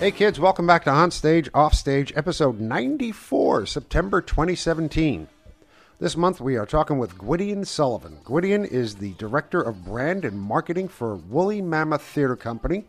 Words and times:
Hey 0.00 0.12
kids, 0.12 0.40
welcome 0.40 0.66
back 0.66 0.84
to 0.84 0.90
On 0.90 1.10
Stage, 1.10 1.50
Off 1.52 1.74
Stage, 1.74 2.10
episode 2.16 2.58
94, 2.58 3.66
September 3.66 4.22
2017. 4.22 5.28
This 5.98 6.16
month 6.16 6.40
we 6.40 6.56
are 6.56 6.64
talking 6.64 6.96
with 6.96 7.18
Gwydion 7.18 7.64
Suilebhan. 7.64 8.24
Gwydion 8.24 8.64
is 8.64 8.94
the 8.94 9.12
Director 9.18 9.60
of 9.60 9.84
Brand 9.84 10.24
and 10.24 10.40
Marketing 10.40 10.88
for 10.88 11.16
Woolly 11.16 11.60
Mammoth 11.60 12.00
Theater 12.00 12.34
Company 12.34 12.86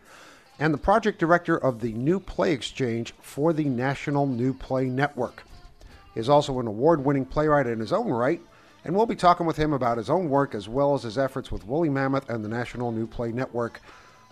and 0.58 0.74
the 0.74 0.78
Project 0.78 1.20
Director 1.20 1.58
of 1.58 1.82
the 1.82 1.92
New 1.92 2.18
Play 2.18 2.54
Exchange 2.54 3.14
for 3.20 3.52
the 3.52 3.66
National 3.66 4.26
New 4.26 4.54
Play 4.54 4.86
Network. 4.86 5.44
He 6.14 6.22
is 6.22 6.30
also 6.30 6.62
an 6.62 6.68
award 6.68 7.04
winning 7.04 7.26
playwright 7.26 7.68
in 7.68 7.82
his 7.82 7.92
own 7.92 8.08
right, 8.08 8.40
and 8.86 8.96
we'll 8.96 9.06
be 9.06 9.18
talking 9.18 9.46
with 9.46 9.58
him 9.58 9.74
about 9.74 9.98
his 9.98 10.10
own 10.10 10.30
work 10.30 10.56
as 10.56 10.70
well 10.70 10.94
as 10.94 11.04
his 11.04 11.18
efforts 11.18 11.52
with 11.52 11.68
Woolly 11.68 11.90
Mammoth 11.90 12.30
and 12.30 12.42
the 12.42 12.48
National 12.48 12.94
New 12.94 13.06
Play 13.06 13.34
Network 13.34 13.82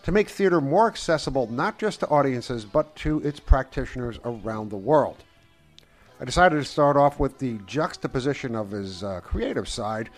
to 0.03 0.11
make 0.11 0.29
theater 0.29 0.61
more 0.61 0.87
accessible 0.87 1.47
not 1.47 1.77
just 1.77 1.99
to 2.01 2.07
audiences 2.07 2.65
but 2.65 2.95
to 2.95 3.19
its 3.21 3.39
practitioners 3.39 4.19
around 4.23 4.69
the 4.69 4.77
world. 4.77 5.23
I 6.19 6.25
decided 6.25 6.57
to 6.57 6.65
start 6.65 6.97
off 6.97 7.19
with 7.19 7.39
the 7.39 7.59
juxtaposition 7.65 8.55
of 8.55 8.71
his 8.71 9.03
uh, 9.03 9.21
creative 9.21 9.69
side 9.69 10.09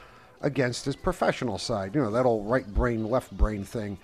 against 0.41 0.85
his 0.85 0.95
professional 0.95 1.59
side, 1.59 1.93
you 1.93 2.01
know, 2.01 2.09
that 2.11 2.25
old 2.25 2.49
right 2.49 2.65
brain, 2.65 3.07
left 3.07 3.31
brain 3.37 3.63
thing, 3.63 3.99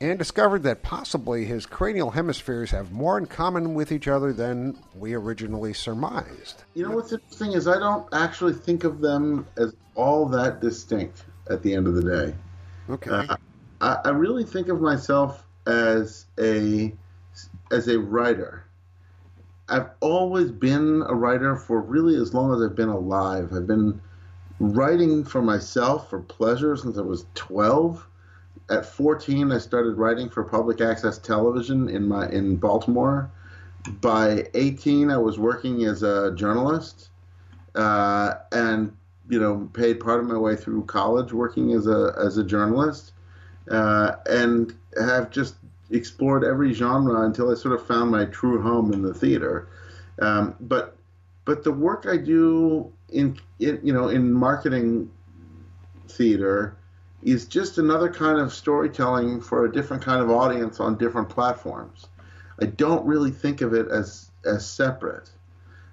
and 0.00 0.18
discovered 0.18 0.62
that 0.64 0.82
possibly 0.82 1.44
his 1.44 1.66
cranial 1.66 2.10
hemispheres 2.10 2.70
have 2.70 2.92
more 2.92 3.18
in 3.18 3.26
common 3.26 3.74
with 3.74 3.92
each 3.92 4.08
other 4.08 4.32
than 4.32 4.76
we 4.94 5.14
originally 5.14 5.72
surmised. 5.72 6.64
You 6.74 6.88
know 6.88 6.96
what's 6.96 7.12
interesting 7.12 7.52
is 7.52 7.68
I 7.68 7.78
don't 7.78 8.06
actually 8.12 8.54
think 8.54 8.84
of 8.84 9.00
them 9.00 9.46
as 9.56 9.74
all 9.94 10.28
that 10.28 10.60
distinct 10.60 11.24
at 11.50 11.62
the 11.62 11.74
end 11.74 11.86
of 11.86 11.94
the 11.94 12.02
day. 12.02 12.34
Okay. 12.90 13.10
Uh, 13.10 13.36
I, 13.82 13.98
I 14.04 14.08
really 14.10 14.44
think 14.44 14.68
of 14.68 14.80
myself 14.80 15.44
as 15.66 16.26
a 16.38 16.94
as 17.70 17.88
a 17.88 17.98
writer. 17.98 18.64
I've 19.68 19.90
always 20.00 20.50
been 20.50 21.02
a 21.08 21.14
writer 21.14 21.56
for 21.56 21.80
really 21.80 22.16
as 22.16 22.32
long 22.34 22.54
as 22.54 22.62
I've 22.62 22.76
been 22.76 22.88
alive. 22.88 23.52
I've 23.52 23.66
been 23.66 24.00
writing 24.60 25.24
for 25.24 25.42
myself 25.42 26.10
for 26.10 26.20
pleasure 26.20 26.76
since 26.76 26.98
I 26.98 27.02
was 27.02 27.26
12. 27.34 28.06
At 28.70 28.86
14, 28.86 29.50
I 29.50 29.58
started 29.58 29.96
writing 29.96 30.28
for 30.28 30.44
public 30.44 30.80
access 30.80 31.18
television 31.18 31.88
in 31.88 32.06
my 32.06 32.28
in 32.28 32.56
Baltimore. 32.56 33.30
By 34.00 34.46
18, 34.54 35.10
I 35.10 35.16
was 35.16 35.38
working 35.38 35.84
as 35.84 36.04
a 36.04 36.32
journalist, 36.36 37.08
uh, 37.74 38.34
and 38.52 38.96
you 39.28 39.40
know, 39.40 39.68
paid 39.72 39.98
part 39.98 40.20
of 40.20 40.26
my 40.26 40.36
way 40.36 40.54
through 40.54 40.84
college 40.84 41.32
working 41.32 41.72
as 41.72 41.88
a 41.88 42.14
as 42.18 42.36
a 42.36 42.44
journalist 42.44 43.11
uh, 43.70 44.16
and 44.26 44.74
have 44.98 45.30
just 45.30 45.56
explored 45.90 46.44
every 46.44 46.72
genre 46.72 47.22
until 47.22 47.50
I 47.50 47.54
sort 47.54 47.74
of 47.74 47.86
found 47.86 48.10
my 48.10 48.24
true 48.26 48.60
home 48.62 48.92
in 48.92 49.02
the 49.02 49.14
theater. 49.14 49.68
Um, 50.20 50.54
but 50.60 50.96
but 51.44 51.64
the 51.64 51.72
work 51.72 52.06
I 52.08 52.16
do 52.16 52.92
in, 53.08 53.38
in 53.58 53.80
you 53.82 53.92
know 53.92 54.08
in 54.08 54.32
marketing 54.32 55.10
theater 56.08 56.76
is 57.22 57.46
just 57.46 57.78
another 57.78 58.12
kind 58.12 58.38
of 58.38 58.52
storytelling 58.52 59.40
for 59.40 59.64
a 59.64 59.72
different 59.72 60.02
kind 60.02 60.20
of 60.20 60.30
audience 60.30 60.80
on 60.80 60.98
different 60.98 61.28
platforms. 61.28 62.08
I 62.60 62.66
don't 62.66 63.04
really 63.06 63.30
think 63.30 63.60
of 63.60 63.74
it 63.74 63.88
as 63.88 64.30
as 64.44 64.68
separate. 64.68 65.30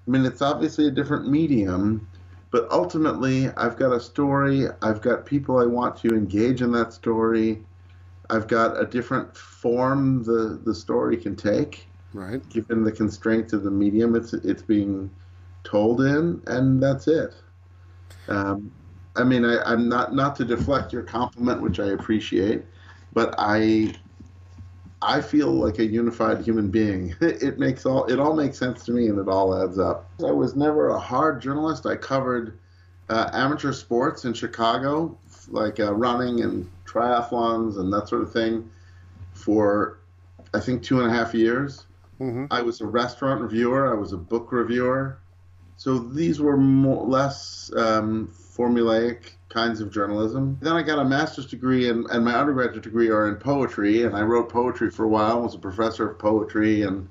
I 0.06 0.10
mean, 0.10 0.24
it's 0.24 0.42
obviously 0.42 0.86
a 0.88 0.90
different 0.90 1.28
medium, 1.28 2.08
but 2.50 2.68
ultimately, 2.70 3.48
I've 3.50 3.76
got 3.76 3.92
a 3.92 4.00
story. 4.00 4.66
I've 4.82 5.00
got 5.00 5.26
people 5.26 5.58
I 5.58 5.66
want 5.66 5.96
to 5.98 6.08
engage 6.08 6.62
in 6.62 6.72
that 6.72 6.92
story. 6.92 7.64
I've 8.30 8.48
got 8.48 8.80
a 8.80 8.86
different 8.86 9.36
form 9.36 10.22
the 10.24 10.60
the 10.64 10.74
story 10.74 11.16
can 11.16 11.36
take, 11.36 11.86
Right. 12.12 12.46
given 12.48 12.84
the 12.84 12.92
constraints 12.92 13.52
of 13.52 13.62
the 13.64 13.70
medium 13.70 14.14
it's 14.16 14.32
it's 14.32 14.62
being 14.62 15.10
told 15.64 16.00
in, 16.02 16.42
and 16.46 16.82
that's 16.82 17.08
it. 17.08 17.34
Um, 18.28 18.70
I 19.16 19.24
mean, 19.24 19.44
I, 19.44 19.58
I'm 19.64 19.88
not 19.88 20.14
not 20.14 20.36
to 20.36 20.44
deflect 20.44 20.92
your 20.92 21.02
compliment, 21.02 21.60
which 21.62 21.80
I 21.80 21.86
appreciate, 21.88 22.64
but 23.12 23.34
I 23.38 23.94
I 25.02 25.20
feel 25.20 25.50
like 25.50 25.78
a 25.78 25.84
unified 25.84 26.42
human 26.42 26.68
being. 26.70 27.14
It 27.20 27.58
makes 27.58 27.86
all 27.86 28.04
it 28.06 28.18
all 28.18 28.34
makes 28.34 28.58
sense 28.58 28.84
to 28.84 28.92
me, 28.92 29.08
and 29.08 29.18
it 29.18 29.28
all 29.28 29.62
adds 29.62 29.78
up. 29.78 30.10
I 30.24 30.30
was 30.30 30.56
never 30.56 30.90
a 30.90 30.98
hard 30.98 31.40
journalist. 31.40 31.86
I 31.86 31.96
covered 31.96 32.58
uh, 33.08 33.30
amateur 33.32 33.72
sports 33.72 34.24
in 34.24 34.34
Chicago, 34.34 35.16
like 35.48 35.80
uh, 35.80 35.94
running 35.94 36.42
and 36.42 36.70
triathlons 36.84 37.78
and 37.78 37.92
that 37.92 38.08
sort 38.08 38.22
of 38.22 38.32
thing, 38.32 38.70
for 39.32 39.98
I 40.52 40.60
think 40.60 40.82
two 40.82 41.00
and 41.00 41.10
a 41.10 41.14
half 41.14 41.34
years. 41.34 41.86
Mm-hmm. 42.20 42.46
I 42.50 42.60
was 42.60 42.80
a 42.82 42.86
restaurant 42.86 43.40
reviewer. 43.40 43.90
I 43.90 43.98
was 43.98 44.12
a 44.12 44.18
book 44.18 44.52
reviewer. 44.52 45.18
So 45.76 45.98
these 45.98 46.40
were 46.40 46.58
more 46.58 47.06
less 47.06 47.72
um, 47.74 48.30
formulaic 48.56 49.32
kinds 49.48 49.80
of 49.80 49.92
journalism. 49.92 50.58
Then 50.60 50.74
I 50.74 50.82
got 50.82 50.98
a 50.98 51.04
master's 51.04 51.46
degree, 51.46 51.88
and, 51.88 52.06
and 52.10 52.24
my 52.24 52.34
undergraduate 52.34 52.82
degree 52.84 53.08
are 53.10 53.28
in 53.28 53.36
poetry, 53.36 54.04
and 54.04 54.16
I 54.16 54.22
wrote 54.22 54.50
poetry 54.50 54.90
for 54.90 55.04
a 55.04 55.08
while. 55.08 55.42
Was 55.42 55.54
a 55.54 55.58
professor 55.58 56.10
of 56.10 56.18
poetry, 56.18 56.82
and 56.82 57.08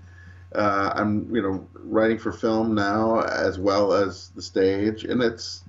uh, 0.55 0.93
I'm 0.95 1.33
you 1.35 1.41
know 1.41 1.67
writing 1.73 2.17
for 2.19 2.31
film 2.31 2.75
now 2.75 3.21
as 3.21 3.59
well 3.59 3.93
as 3.93 4.29
the 4.29 4.41
stage, 4.41 5.03
and 5.03 5.21
it's 5.21 5.63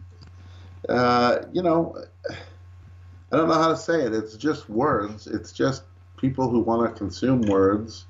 uh, 0.89 1.41
you 1.53 1.63
know 1.63 1.97
I 3.33 3.37
don't 3.37 3.49
know 3.49 3.55
how 3.55 3.69
to 3.69 3.77
say 3.77 4.03
it. 4.03 4.15
It's 4.15 4.37
just 4.37 4.69
words. 4.69 5.27
It's 5.27 5.53
just 5.53 5.85
people 6.17 6.51
who 6.51 6.61
want 6.61 6.93
to 6.93 6.99
consume 6.99 7.47
words 7.47 8.07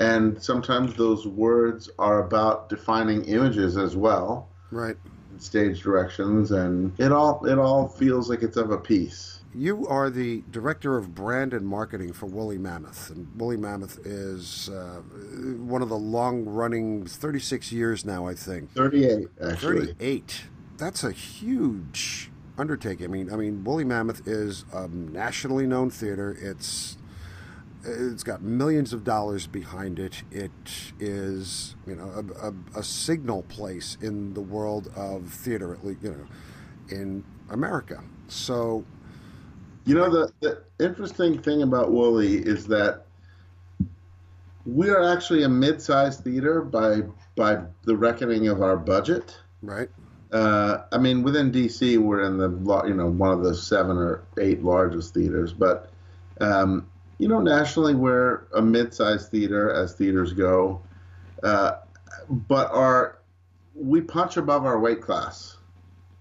and 0.00 0.42
sometimes 0.42 0.94
those 0.94 1.26
words 1.26 1.90
are 1.98 2.24
about 2.24 2.68
defining 2.68 3.24
images 3.26 3.76
as 3.76 3.96
well 3.96 4.48
Right. 4.70 4.96
Stage 5.42 5.82
directions 5.82 6.50
and 6.52 6.92
it 7.00 7.12
all 7.12 7.44
it 7.46 7.58
all 7.58 7.88
feels 7.88 8.28
like 8.30 8.42
it's 8.42 8.56
of 8.56 8.70
a 8.70 8.78
piece 8.78 9.40
You 9.54 9.86
are 9.88 10.10
the 10.10 10.44
director 10.52 10.96
of 10.96 11.14
brand 11.14 11.52
and 11.54 11.66
marketing 11.66 12.12
for 12.12 12.26
Woolly 12.26 12.56
Mammoth, 12.58 13.10
and 13.10 13.26
Woolly 13.36 13.56
Mammoth 13.56 13.98
is 14.06 14.68
uh, 14.68 15.00
one 15.58 15.82
of 15.82 15.88
the 15.88 15.98
long-running, 15.98 17.06
36 17.06 17.72
years 17.72 18.04
now, 18.04 18.28
I 18.28 18.34
think. 18.34 18.70
38 18.74 19.28
actually 19.42 19.86
38. 19.86 20.42
That's 20.78 21.02
a 21.02 21.10
huge 21.10 22.30
undertaking. 22.56 23.06
I 23.06 23.08
mean, 23.08 23.32
I 23.32 23.36
mean, 23.36 23.64
Woolly 23.64 23.82
Mammoth 23.84 24.28
is 24.28 24.64
a 24.72 24.86
nationally 24.86 25.66
known 25.66 25.90
theater. 25.90 26.36
It's 26.40 26.96
it's 27.84 28.22
got 28.24 28.42
millions 28.42 28.92
of 28.92 29.04
dollars 29.04 29.46
behind 29.46 29.98
it. 29.98 30.22
It 30.30 30.50
is, 30.98 31.76
you 31.86 31.96
know, 31.96 32.10
a, 32.42 32.48
a, 32.48 32.80
a 32.80 32.82
signal 32.82 33.42
place 33.44 33.96
in 34.00 34.34
the 34.34 34.40
world 34.40 34.90
of 34.96 35.28
theater, 35.30 35.72
at 35.74 35.84
least, 35.84 36.02
you 36.02 36.10
know, 36.10 36.26
in 36.96 37.24
America. 37.50 38.02
So, 38.28 38.84
you 39.86 39.94
know 39.94 40.10
the, 40.10 40.32
the 40.40 40.62
interesting 40.84 41.40
thing 41.42 41.62
about 41.62 41.90
Woolly 41.90 42.36
is 42.38 42.66
that 42.68 43.06
we 44.66 44.90
are 44.90 45.02
actually 45.02 45.42
a 45.44 45.48
mid-sized 45.48 46.22
theater 46.22 46.62
by 46.62 47.02
by 47.36 47.62
the 47.84 47.96
reckoning 47.96 48.48
of 48.48 48.62
our 48.62 48.76
budget 48.76 49.38
right, 49.62 49.88
Uh, 50.32 50.82
I 50.92 50.98
mean, 50.98 51.22
within 51.22 51.50
DC, 51.50 51.98
we're 51.98 52.22
in 52.22 52.38
the 52.38 52.50
you 52.86 52.94
know 52.94 53.08
one 53.08 53.32
of 53.32 53.42
the 53.42 53.54
seven 53.54 53.96
or 53.96 54.24
eight 54.38 54.62
largest 54.62 55.14
theaters, 55.14 55.52
but 55.52 55.90
um, 56.40 56.86
you 57.20 57.28
know 57.28 57.40
nationally 57.40 57.94
we're 57.94 58.44
a 58.54 58.62
mid-sized 58.62 59.30
theater 59.30 59.70
as 59.70 59.92
theaters 59.92 60.32
go, 60.32 60.80
uh, 61.42 61.72
but 62.48 62.70
our 62.72 63.18
we 63.74 64.00
punch 64.00 64.36
above 64.38 64.64
our 64.64 64.78
weight 64.80 65.02
class. 65.02 65.58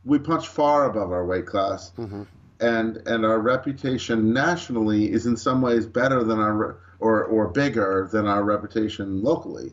We 0.03 0.19
punch 0.19 0.47
far 0.47 0.89
above 0.89 1.11
our 1.11 1.25
weight 1.25 1.45
class, 1.45 1.91
Mhm. 1.97 2.27
and 2.59 2.97
and 3.07 3.25
our 3.25 3.39
reputation 3.39 4.33
nationally 4.33 5.11
is 5.11 5.25
in 5.25 5.37
some 5.37 5.61
ways 5.61 5.85
better 5.85 6.23
than 6.23 6.39
our 6.39 6.75
or 6.99 7.23
or 7.23 7.47
bigger 7.47 8.09
than 8.11 8.27
our 8.27 8.43
reputation 8.43 9.23
locally. 9.23 9.71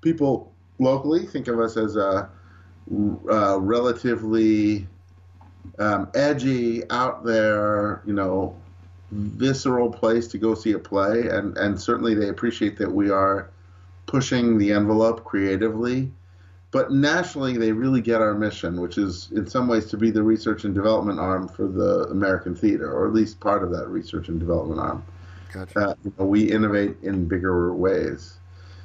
People 0.00 0.52
locally 0.80 1.26
think 1.26 1.46
of 1.46 1.60
us 1.60 1.76
as 1.76 1.96
a 1.96 2.28
uh, 3.30 3.58
relatively 3.60 4.86
um, 5.78 6.08
edgy, 6.14 6.88
out 6.90 7.24
there, 7.24 8.02
you 8.06 8.12
know, 8.12 8.56
visceral 9.10 9.90
place 9.90 10.26
to 10.28 10.38
go 10.38 10.54
see 10.54 10.72
a 10.72 10.78
play, 10.78 11.28
and 11.28 11.56
and 11.56 11.80
certainly 11.80 12.14
they 12.14 12.28
appreciate 12.28 12.76
that 12.78 12.90
we 12.90 13.10
are 13.10 13.50
pushing 14.06 14.58
the 14.58 14.72
envelope 14.72 15.24
creatively. 15.24 16.10
But 16.72 16.92
nationally, 16.92 17.56
they 17.56 17.72
really 17.72 18.00
get 18.00 18.20
our 18.20 18.34
mission, 18.34 18.80
which 18.80 18.98
is 18.98 19.30
in 19.32 19.46
some 19.46 19.68
ways 19.68 19.86
to 19.86 19.96
be 19.96 20.10
the 20.10 20.22
research 20.22 20.64
and 20.64 20.74
development 20.74 21.18
arm 21.18 21.48
for 21.48 21.66
the 21.66 22.06
American 22.10 22.54
theater, 22.54 22.92
or 22.92 23.06
at 23.06 23.14
least 23.14 23.40
part 23.40 23.62
of 23.62 23.70
that 23.70 23.88
research 23.88 24.28
and 24.28 24.38
development 24.38 24.80
arm. 24.80 25.04
gotcha. 25.52 25.78
Uh, 25.78 25.94
you 26.04 26.12
know, 26.18 26.26
we 26.26 26.50
innovate 26.50 26.96
in 27.02 27.26
bigger 27.26 27.72
ways. 27.72 28.38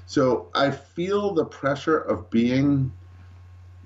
So 0.05 0.47
I 0.53 0.71
feel 0.71 1.33
the 1.33 1.45
pressure 1.45 1.97
of 1.97 2.29
being 2.29 2.91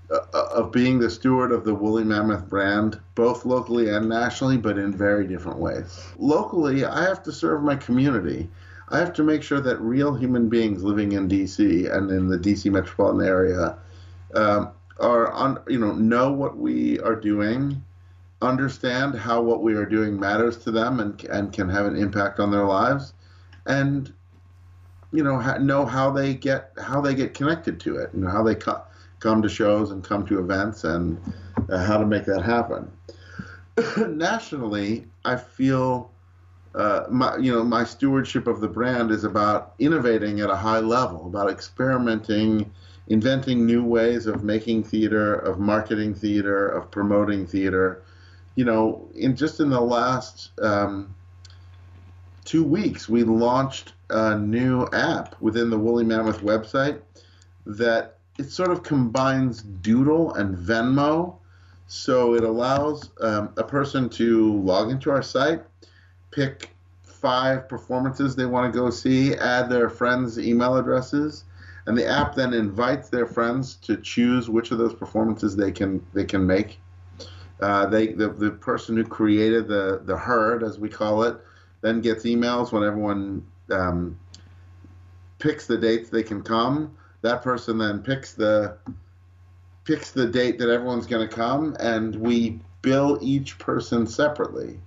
of 0.09 0.71
being 0.71 0.99
the 0.99 1.09
steward 1.09 1.51
of 1.51 1.63
the 1.63 1.73
woolly 1.73 2.03
mammoth 2.03 2.47
brand, 2.47 2.99
both 3.15 3.45
locally 3.45 3.89
and 3.89 4.07
nationally, 4.07 4.57
but 4.57 4.77
in 4.77 4.91
very 4.91 5.27
different 5.27 5.57
ways. 5.57 5.99
Locally, 6.17 6.85
I 6.85 7.03
have 7.03 7.23
to 7.23 7.31
serve 7.31 7.63
my 7.63 7.75
community. 7.75 8.49
I 8.89 8.99
have 8.99 9.13
to 9.13 9.23
make 9.23 9.41
sure 9.41 9.61
that 9.61 9.81
real 9.81 10.13
human 10.13 10.47
beings 10.47 10.83
living 10.83 11.13
in 11.13 11.27
DC 11.27 11.91
and 11.91 12.11
in 12.11 12.27
the 12.27 12.37
DC 12.37 12.71
metropolitan 12.71 13.27
area 13.27 13.77
um, 14.35 14.69
are 14.99 15.31
on, 15.31 15.59
you 15.67 15.79
know, 15.79 15.93
know 15.93 16.31
what 16.31 16.57
we 16.57 16.99
are 16.99 17.15
doing, 17.15 17.83
understand 18.41 19.15
how 19.15 19.41
what 19.41 19.63
we 19.63 19.73
are 19.73 19.85
doing 19.85 20.19
matters 20.19 20.57
to 20.57 20.71
them 20.71 20.99
and 20.99 21.23
and 21.25 21.51
can 21.51 21.69
have 21.69 21.85
an 21.85 21.95
impact 21.95 22.39
on 22.39 22.51
their 22.51 22.65
lives, 22.65 23.13
and 23.65 24.13
you 25.11 25.23
know 25.23 25.39
ha- 25.39 25.57
know 25.57 25.85
how 25.85 26.11
they 26.11 26.33
get 26.33 26.71
how 26.77 27.01
they 27.01 27.15
get 27.15 27.33
connected 27.33 27.79
to 27.79 27.97
it, 27.97 28.13
and 28.13 28.27
how 28.27 28.43
they 28.43 28.55
co- 28.55 28.83
come 29.25 29.41
to 29.41 29.49
shows 29.49 29.89
and 29.89 30.03
come 30.03 30.23
to 30.23 30.37
events 30.37 30.83
and 30.83 31.19
uh, 31.69 31.83
how 31.83 31.97
to 31.97 32.05
make 32.05 32.25
that 32.25 32.43
happen. 32.43 32.91
Nationally, 33.97 35.07
I 35.25 35.35
feel. 35.35 36.11
Uh, 36.75 37.05
my, 37.09 37.37
you 37.37 37.53
know, 37.53 37.63
my 37.63 37.85
stewardship 37.85 38.47
of 38.47 38.59
the 38.59 38.67
brand 38.67 39.09
is 39.09 39.23
about 39.23 39.73
innovating 39.79 40.41
at 40.41 40.49
a 40.49 40.55
high 40.57 40.79
level, 40.79 41.25
about 41.25 41.49
experimenting, 41.49 42.69
inventing 43.07 43.65
new 43.65 43.81
ways 43.81 44.25
of 44.25 44.43
making 44.43 44.83
theater, 44.83 45.35
of 45.35 45.57
marketing 45.57 46.13
theater, 46.13 46.67
of 46.67 46.91
promoting 46.91 47.47
theater. 47.47 48.03
You 48.55 48.65
know, 48.65 49.07
in 49.15 49.37
just 49.37 49.61
in 49.61 49.69
the 49.69 49.79
last 49.79 50.51
um, 50.61 51.15
two 52.43 52.65
weeks, 52.65 53.07
we 53.07 53.23
launched 53.23 53.93
a 54.09 54.37
new 54.37 54.85
app 54.87 55.39
within 55.39 55.69
the 55.69 55.79
Woolly 55.79 56.03
Mammoth 56.03 56.41
website 56.41 56.99
that 57.65 58.14
it 58.37 58.51
sort 58.51 58.71
of 58.71 58.83
combines 58.83 59.61
Doodle 59.61 60.33
and 60.33 60.57
Venmo. 60.57 61.35
So 61.87 62.33
it 62.33 62.43
allows 62.43 63.11
um, 63.21 63.53
a 63.57 63.63
person 63.63 64.09
to 64.09 64.53
log 64.61 64.89
into 64.89 65.11
our 65.11 65.21
site, 65.21 65.63
pick 66.31 66.71
five 67.03 67.69
performances 67.69 68.35
they 68.35 68.45
want 68.45 68.71
to 68.71 68.79
go 68.79 68.89
see, 68.89 69.35
add 69.35 69.69
their 69.69 69.89
friends' 69.89 70.39
email 70.39 70.77
addresses, 70.77 71.45
and 71.85 71.97
the 71.97 72.05
app 72.05 72.33
then 72.35 72.53
invites 72.53 73.09
their 73.09 73.27
friends 73.27 73.75
to 73.75 73.97
choose 73.97 74.49
which 74.49 74.71
of 74.71 74.79
those 74.79 74.93
performances 74.93 75.55
they 75.55 75.71
can 75.71 76.05
they 76.13 76.25
can 76.25 76.45
make. 76.45 76.79
Uh, 77.61 77.85
they 77.85 78.07
the, 78.07 78.29
the 78.29 78.51
person 78.51 78.97
who 78.97 79.03
created 79.03 79.67
the 79.67 80.01
the 80.05 80.17
herd, 80.17 80.63
as 80.63 80.79
we 80.79 80.89
call 80.89 81.23
it, 81.23 81.37
then 81.81 82.01
gets 82.01 82.25
emails 82.25 82.71
when 82.71 82.83
everyone 82.83 83.45
um, 83.71 84.17
picks 85.37 85.67
the 85.67 85.77
dates 85.77 86.09
they 86.09 86.23
can 86.23 86.41
come. 86.41 86.95
That 87.25 87.41
person 87.41 87.79
then 87.79 88.03
picks 88.03 88.33
the 88.33 88.77
picks 89.83 90.11
the 90.11 90.27
date 90.27 90.59
that 90.59 90.69
everyone's 90.69 91.07
going 91.07 91.27
to 91.27 91.35
come, 91.35 91.75
and 91.79 92.15
we 92.15 92.59
bill 92.83 93.17
each 93.19 93.57
person 93.57 94.05
separately. 94.05 94.79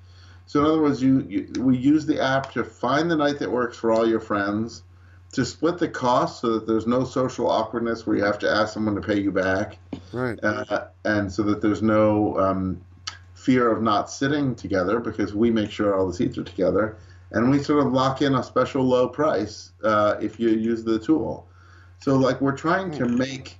So 0.47 0.61
in 0.61 0.67
other 0.67 0.81
words, 0.81 1.03
you, 1.03 1.27
you, 1.29 1.53
we 1.61 1.77
use 1.77 2.07
the 2.07 2.23
app 2.23 2.53
to 2.53 2.63
find 2.63 3.11
the 3.11 3.17
night 3.17 3.41
that 3.41 3.51
works 3.51 3.77
for 3.77 3.91
all 3.91 4.09
your 4.09 4.21
friends, 4.21 4.85
to 5.33 5.45
split 5.45 5.79
the 5.79 5.89
cost 5.89 6.41
so 6.41 6.55
that 6.55 6.67
there's 6.69 6.87
no 6.87 7.03
social 7.03 7.51
awkwardness 7.51 8.07
where 8.07 8.17
you 8.17 8.23
have 8.23 8.39
to 8.39 8.49
ask 8.49 8.73
someone 8.73 8.95
to 8.95 9.01
pay 9.01 9.19
you 9.21 9.33
back, 9.33 9.79
Right. 10.13 10.39
uh, 10.45 10.87
and 11.05 11.33
so 11.33 11.43
that 11.43 11.61
there's 11.61 11.83
no 11.83 12.39
um, 12.39 12.81
fear 13.35 13.69
of 13.69 13.83
not 13.83 14.11
sitting 14.11 14.55
together 14.55 15.01
because 15.01 15.35
we 15.35 15.51
make 15.51 15.73
sure 15.73 15.97
all 15.97 16.07
the 16.07 16.15
seats 16.15 16.39
are 16.39 16.45
together, 16.45 16.97
and 17.33 17.51
we 17.51 17.59
sort 17.61 17.85
of 17.85 17.93
lock 17.93 18.23
in 18.23 18.37
a 18.37 18.45
special 18.45 18.85
low 18.85 19.09
price 19.09 19.73
uh, 19.83 20.15
if 20.21 20.39
you 20.39 20.51
use 20.51 20.85
the 20.85 21.01
tool. 21.01 21.48
So 21.99 22.17
like 22.17 22.41
we're 22.41 22.57
trying 22.57 22.91
to 22.93 23.07
make 23.07 23.59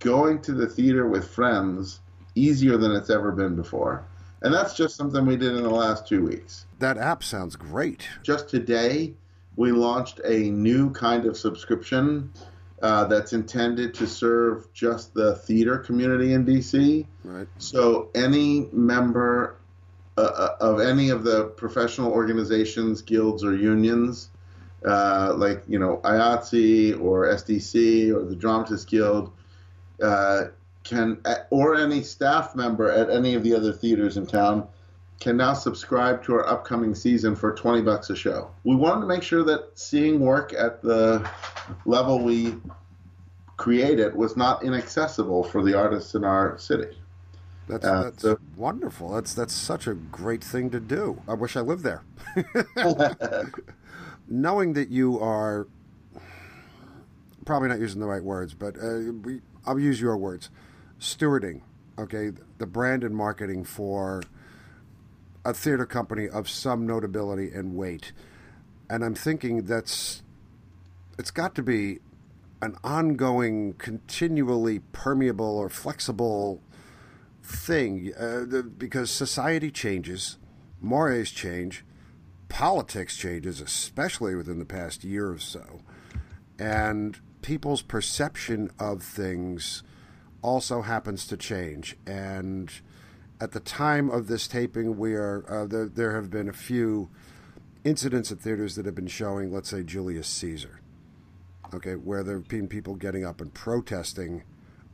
going 0.00 0.40
to 0.42 0.52
the 0.52 0.66
theater 0.66 1.06
with 1.06 1.28
friends 1.28 2.00
easier 2.34 2.76
than 2.76 2.92
it's 2.92 3.10
ever 3.10 3.32
been 3.32 3.54
before. 3.56 4.04
And 4.42 4.54
that's 4.54 4.74
just 4.74 4.96
something 4.96 5.26
we 5.26 5.36
did 5.36 5.54
in 5.54 5.62
the 5.62 5.70
last 5.70 6.08
two 6.08 6.24
weeks. 6.24 6.66
That 6.78 6.96
app 6.96 7.22
sounds 7.22 7.56
great. 7.56 8.08
Just 8.22 8.48
today, 8.48 9.12
we 9.56 9.70
launched 9.72 10.20
a 10.24 10.50
new 10.50 10.90
kind 10.90 11.26
of 11.26 11.36
subscription 11.36 12.32
uh, 12.80 13.04
that's 13.04 13.34
intended 13.34 13.92
to 13.94 14.06
serve 14.06 14.72
just 14.72 15.12
the 15.12 15.36
theater 15.36 15.76
community 15.76 16.32
in 16.32 16.46
DC. 16.46 17.06
Right. 17.24 17.46
So 17.58 18.08
any 18.14 18.68
member 18.72 19.56
uh, 20.16 20.22
uh, 20.22 20.56
of 20.60 20.80
any 20.80 21.10
of 21.10 21.22
the 21.24 21.44
professional 21.44 22.10
organizations, 22.10 23.02
guilds, 23.02 23.44
or 23.44 23.54
unions, 23.54 24.30
uh, 24.86 25.34
like 25.36 25.62
you 25.68 25.78
know 25.78 26.00
IATSE 26.04 27.00
or 27.00 27.26
SDC 27.26 28.14
or 28.14 28.24
the 28.24 28.36
Dramatists 28.36 28.86
Guild, 28.86 29.32
uh, 30.02 30.44
can 30.84 31.20
or 31.50 31.74
any 31.76 32.02
staff 32.02 32.54
member 32.56 32.90
at 32.90 33.10
any 33.10 33.34
of 33.34 33.42
the 33.42 33.54
other 33.54 33.72
theaters 33.72 34.16
in 34.16 34.26
town 34.26 34.66
can 35.20 35.36
now 35.36 35.52
subscribe 35.52 36.22
to 36.24 36.32
our 36.32 36.46
upcoming 36.48 36.94
season 36.94 37.36
for 37.36 37.52
20 37.54 37.82
bucks 37.82 38.08
a 38.08 38.16
show. 38.16 38.50
We 38.64 38.74
wanted 38.74 39.02
to 39.02 39.06
make 39.06 39.22
sure 39.22 39.44
that 39.44 39.78
seeing 39.78 40.18
work 40.18 40.54
at 40.54 40.80
the 40.80 41.28
level 41.84 42.20
we 42.24 42.56
created 43.58 44.14
was 44.16 44.34
not 44.38 44.62
inaccessible 44.64 45.44
for 45.44 45.62
the 45.62 45.74
artists 45.74 46.14
in 46.14 46.24
our 46.24 46.56
city. 46.58 46.96
That's 47.68 47.84
Uh, 47.84 48.02
that's 48.04 48.22
so- 48.22 48.38
wonderful. 48.56 49.10
That's 49.12 49.34
that's 49.34 49.52
such 49.52 49.86
a 49.86 49.92
great 49.92 50.42
thing 50.42 50.70
to 50.70 50.80
do. 50.80 51.20
I 51.28 51.34
wish 51.34 51.54
I 51.54 51.60
lived 51.60 51.84
there. 51.84 52.02
Knowing 54.30 54.72
that 54.74 54.88
you 54.88 55.18
are 55.18 55.66
probably 57.44 57.68
not 57.68 57.80
using 57.80 58.00
the 58.00 58.06
right 58.06 58.22
words, 58.22 58.54
but 58.54 58.76
uh, 58.78 59.12
we, 59.24 59.40
I'll 59.66 59.78
use 59.78 60.00
your 60.00 60.16
words. 60.16 60.50
Stewarding, 61.00 61.62
okay, 61.98 62.30
the 62.58 62.66
brand 62.66 63.02
and 63.02 63.14
marketing 63.14 63.64
for 63.64 64.22
a 65.44 65.52
theater 65.52 65.84
company 65.84 66.28
of 66.28 66.48
some 66.48 66.86
notability 66.86 67.50
and 67.50 67.74
weight, 67.74 68.12
and 68.88 69.04
I'm 69.04 69.14
thinking 69.14 69.64
that's 69.64 70.22
it's 71.18 71.30
got 71.30 71.54
to 71.56 71.62
be 71.62 71.98
an 72.62 72.76
ongoing, 72.84 73.74
continually 73.74 74.80
permeable 74.92 75.58
or 75.58 75.68
flexible 75.68 76.62
thing 77.42 78.12
uh, 78.18 78.62
because 78.78 79.10
society 79.10 79.70
changes, 79.70 80.38
mores 80.80 81.30
change, 81.30 81.84
politics 82.50 83.16
changes, 83.16 83.62
especially 83.62 84.34
within 84.34 84.58
the 84.58 84.66
past 84.66 85.02
year 85.02 85.30
or 85.30 85.38
so, 85.38 85.80
and 86.58 87.18
people's 87.40 87.80
perception 87.80 88.70
of 88.78 89.02
things 89.02 89.82
also 90.42 90.82
happens 90.82 91.26
to 91.26 91.36
change. 91.36 91.96
And 92.06 92.70
at 93.40 93.52
the 93.52 93.60
time 93.60 94.10
of 94.10 94.26
this 94.26 94.46
taping, 94.46 94.98
we 94.98 95.14
are 95.14 95.44
uh, 95.48 95.66
there, 95.66 95.88
there 95.88 96.14
have 96.14 96.30
been 96.30 96.48
a 96.48 96.52
few 96.52 97.08
incidents 97.84 98.30
at 98.30 98.40
theaters 98.40 98.76
that 98.76 98.84
have 98.84 98.94
been 98.94 99.06
showing, 99.06 99.52
let's 99.52 99.70
say, 99.70 99.82
Julius 99.82 100.28
Caesar. 100.28 100.80
Okay, 101.72 101.94
where 101.94 102.22
there 102.22 102.34
have 102.34 102.48
been 102.48 102.68
people 102.68 102.96
getting 102.96 103.24
up 103.24 103.40
and 103.40 103.54
protesting 103.54 104.42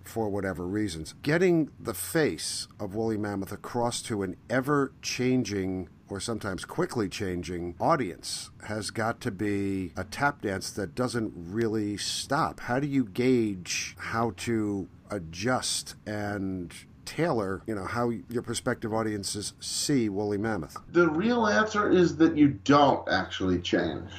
for 0.07 0.29
whatever 0.29 0.67
reasons. 0.67 1.15
Getting 1.23 1.71
the 1.79 1.95
face 1.95 2.69
of 2.79 2.95
Woolly 2.95 3.17
Mammoth 3.17 3.53
across 3.53 4.03
to 4.03 4.23
an 4.23 4.37
ever 4.49 4.93
changing 5.03 5.89
or 6.09 6.21
sometimes 6.21 6.65
quickly 6.65 7.09
changing 7.09 7.75
audience 7.81 8.51
has 8.65 8.91
got 8.91 9.21
to 9.21 9.31
be 9.31 9.93
a 9.97 10.05
tap 10.05 10.43
dance 10.43 10.71
that 10.71 10.95
doesn't 10.95 11.33
really 11.37 11.97
stop. 11.97 12.61
How 12.61 12.79
do 12.79 12.87
you 12.87 13.05
gauge 13.05 13.97
how 13.99 14.33
to 14.39 14.89
adjust 15.11 15.95
and 16.07 16.73
tailor, 17.05 17.63
you 17.67 17.75
know, 17.75 17.85
how 17.85 18.11
your 18.29 18.43
prospective 18.43 18.93
audiences 18.93 19.55
see 19.61 20.09
Woolly 20.09 20.39
Mammoth? 20.39 20.77
The 20.93 21.09
real 21.09 21.47
answer 21.47 21.91
is 21.91 22.17
that 22.17 22.37
you 22.37 22.49
don't 22.49 23.09
actually 23.09 23.61
change. 23.61 24.11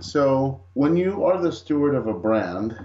So 0.00 0.60
when 0.74 0.96
you 0.96 1.24
are 1.24 1.40
the 1.40 1.52
steward 1.52 1.94
of 1.94 2.06
a 2.06 2.14
brand, 2.14 2.76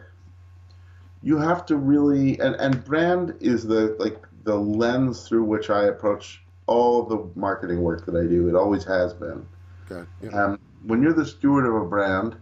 you 1.21 1.37
have 1.37 1.65
to 1.67 1.75
really 1.75 2.39
and, 2.39 2.55
and 2.55 2.83
brand 2.83 3.35
is 3.39 3.65
the 3.65 3.95
like 3.99 4.25
the 4.43 4.55
lens 4.55 5.27
through 5.27 5.43
which 5.43 5.69
I 5.69 5.85
approach 5.85 6.41
all 6.65 7.03
the 7.03 7.27
marketing 7.35 7.81
work 7.81 8.05
that 8.05 8.15
I 8.15 8.25
do. 8.27 8.47
It 8.47 8.55
always 8.55 8.83
has 8.85 9.13
been. 9.13 9.45
Okay. 9.89 10.07
Yeah. 10.21 10.29
Um, 10.29 10.59
when 10.83 11.01
you're 11.01 11.13
the 11.13 11.25
steward 11.25 11.65
of 11.65 11.75
a 11.75 11.85
brand, 11.85 12.35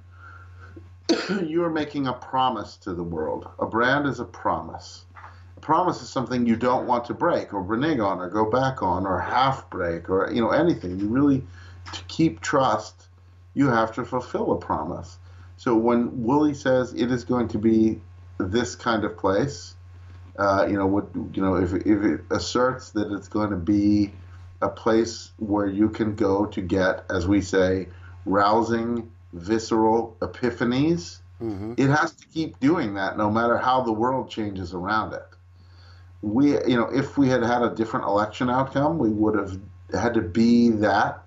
you 1.46 1.64
are 1.64 1.70
making 1.70 2.08
a 2.08 2.14
promise 2.14 2.76
to 2.78 2.94
the 2.94 3.04
world. 3.04 3.50
A 3.60 3.66
brand 3.66 4.06
is 4.06 4.20
a 4.20 4.26
promise. 4.26 5.06
A 5.56 5.60
promise 5.60 6.02
is 6.02 6.10
something 6.10 6.46
you 6.46 6.56
don't 6.56 6.86
want 6.86 7.06
to 7.06 7.14
break 7.14 7.54
or 7.54 7.64
renege 7.64 8.00
on 8.00 8.20
or 8.20 8.30
go 8.30 8.50
back 8.50 8.84
on 8.84 9.08
or 9.08 9.20
half 9.20 9.70
break 9.70 10.10
or 10.10 10.30
you 10.32 10.42
know 10.42 10.52
anything. 10.52 11.00
You 11.00 11.08
really 11.08 11.44
to 11.94 12.04
keep 12.04 12.42
trust, 12.42 13.08
you 13.54 13.68
have 13.68 13.94
to 13.94 14.06
fulfill 14.06 14.52
a 14.52 14.58
promise. 14.58 15.18
So 15.56 15.76
when 15.76 16.24
Woolly 16.24 16.54
says 16.54 16.94
it 16.94 17.12
is 17.12 17.24
going 17.24 17.48
to 17.50 17.58
be 17.58 18.00
this 18.40 18.76
kind 18.76 19.04
of 19.04 19.18
place, 19.18 19.76
uh, 20.38 20.68
you 20.70 20.78
know, 20.78 20.86
what 20.88 21.08
you 21.34 21.42
know, 21.42 21.56
if 21.56 21.74
if 21.74 22.04
it 22.04 22.22
asserts 22.32 22.92
that 22.92 23.12
it's 23.12 23.28
going 23.28 23.50
to 23.52 23.58
be 23.58 24.12
a 24.62 24.70
place 24.70 25.32
where 25.38 25.68
you 25.68 25.90
can 25.90 26.16
go 26.16 26.46
to 26.48 26.62
get, 26.62 27.06
as 27.10 27.28
we 27.28 27.42
say, 27.42 27.88
rousing, 28.26 29.10
visceral 29.34 30.16
epiphanies, 30.22 31.20
hmm 31.40 31.74
it 31.78 31.90
has 31.90 32.12
to 32.14 32.26
keep 32.28 32.60
doing 32.60 32.96
that 32.96 33.18
no 33.18 33.30
matter 33.30 33.58
how 33.58 33.82
the 33.82 33.92
world 33.92 34.30
changes 34.30 34.74
around 34.74 35.14
it. 35.14 35.26
We, 36.22 36.52
you 36.68 36.76
know, 36.76 36.90
if 36.92 37.18
we 37.18 37.30
had 37.30 37.44
had 37.44 37.62
a 37.62 37.74
different 37.76 38.06
election 38.08 38.50
outcome, 38.50 38.98
we 38.98 39.10
would 39.10 39.36
have 39.38 39.60
had 39.94 40.14
to 40.16 40.22
be 40.22 40.70
that 40.72 41.24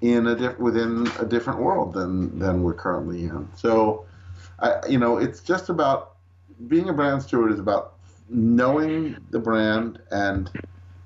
in 0.00 0.26
a 0.26 0.34
diff- 0.36 0.58
within 0.58 1.06
a 1.20 1.24
different 1.24 1.60
world 1.60 1.94
than 1.94 2.38
than 2.38 2.62
we're 2.62 2.74
currently 2.74 3.24
in. 3.24 3.48
So, 3.56 4.06
I, 4.60 4.86
you 4.88 4.98
know, 4.98 5.18
it's 5.18 5.40
just 5.40 5.68
about 5.70 6.15
being 6.68 6.88
a 6.88 6.92
brand 6.92 7.22
steward 7.22 7.52
is 7.52 7.58
about 7.58 7.94
knowing 8.28 9.16
the 9.30 9.38
brand 9.38 10.00
and 10.10 10.50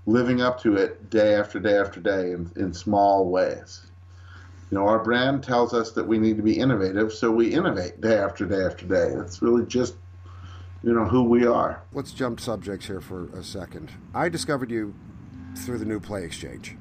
living 0.07 0.41
up 0.41 0.61
to 0.63 0.77
it 0.77 1.11
day 1.11 1.35
after 1.35 1.59
day 1.61 1.77
after 1.77 2.01
day 2.01 2.33
in, 2.33 2.51
in 2.57 2.73
small 2.73 3.29
ways. 3.29 3.87
You 4.71 4.79
know, 4.79 4.87
our 4.87 5.03
brand 5.03 5.43
tells 5.43 5.75
us 5.75 5.93
that 5.93 6.07
we 6.07 6.19
need 6.19 6.37
to 6.37 6.43
be 6.43 6.59
innovative, 6.59 7.13
so 7.13 7.31
we 7.31 7.53
innovate 7.53 8.01
day 8.01 8.17
after 8.17 8.47
day 8.47 8.65
after 8.65 8.87
day. 8.87 9.09
It's 9.21 9.43
really 9.43 9.67
just, 9.67 9.97
you 10.83 10.93
know, 10.93 11.05
who 11.05 11.25
we 11.25 11.45
are. 11.45 11.83
Let's 11.93 12.13
jump 12.13 12.41
subjects 12.41 12.87
here 12.87 13.01
for 13.01 13.29
a 13.37 13.43
second. 13.43 13.91
I 14.15 14.29
discovered 14.29 14.71
you 14.71 14.95
through 15.57 15.79
the 15.79 15.85
New 15.85 15.99
Play 15.99 16.25
Exchange, 16.25 16.77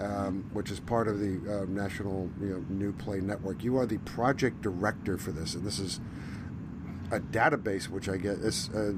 um, 0.00 0.50
which 0.52 0.72
is 0.72 0.80
part 0.80 1.06
of 1.06 1.20
the 1.20 1.40
uh, 1.48 1.64
National 1.66 2.28
you 2.40 2.48
know, 2.48 2.64
New 2.68 2.92
Play 2.92 3.20
Network. 3.20 3.62
You 3.62 3.78
are 3.78 3.86
the 3.86 3.98
project 3.98 4.60
director 4.60 5.16
for 5.16 5.30
this, 5.30 5.54
and 5.54 5.64
this 5.64 5.78
is 5.78 6.00
a 7.12 7.20
database, 7.20 7.88
which 7.88 8.08
I 8.08 8.16
get 8.16 8.38
is 8.38 8.70
uh, 8.70 8.92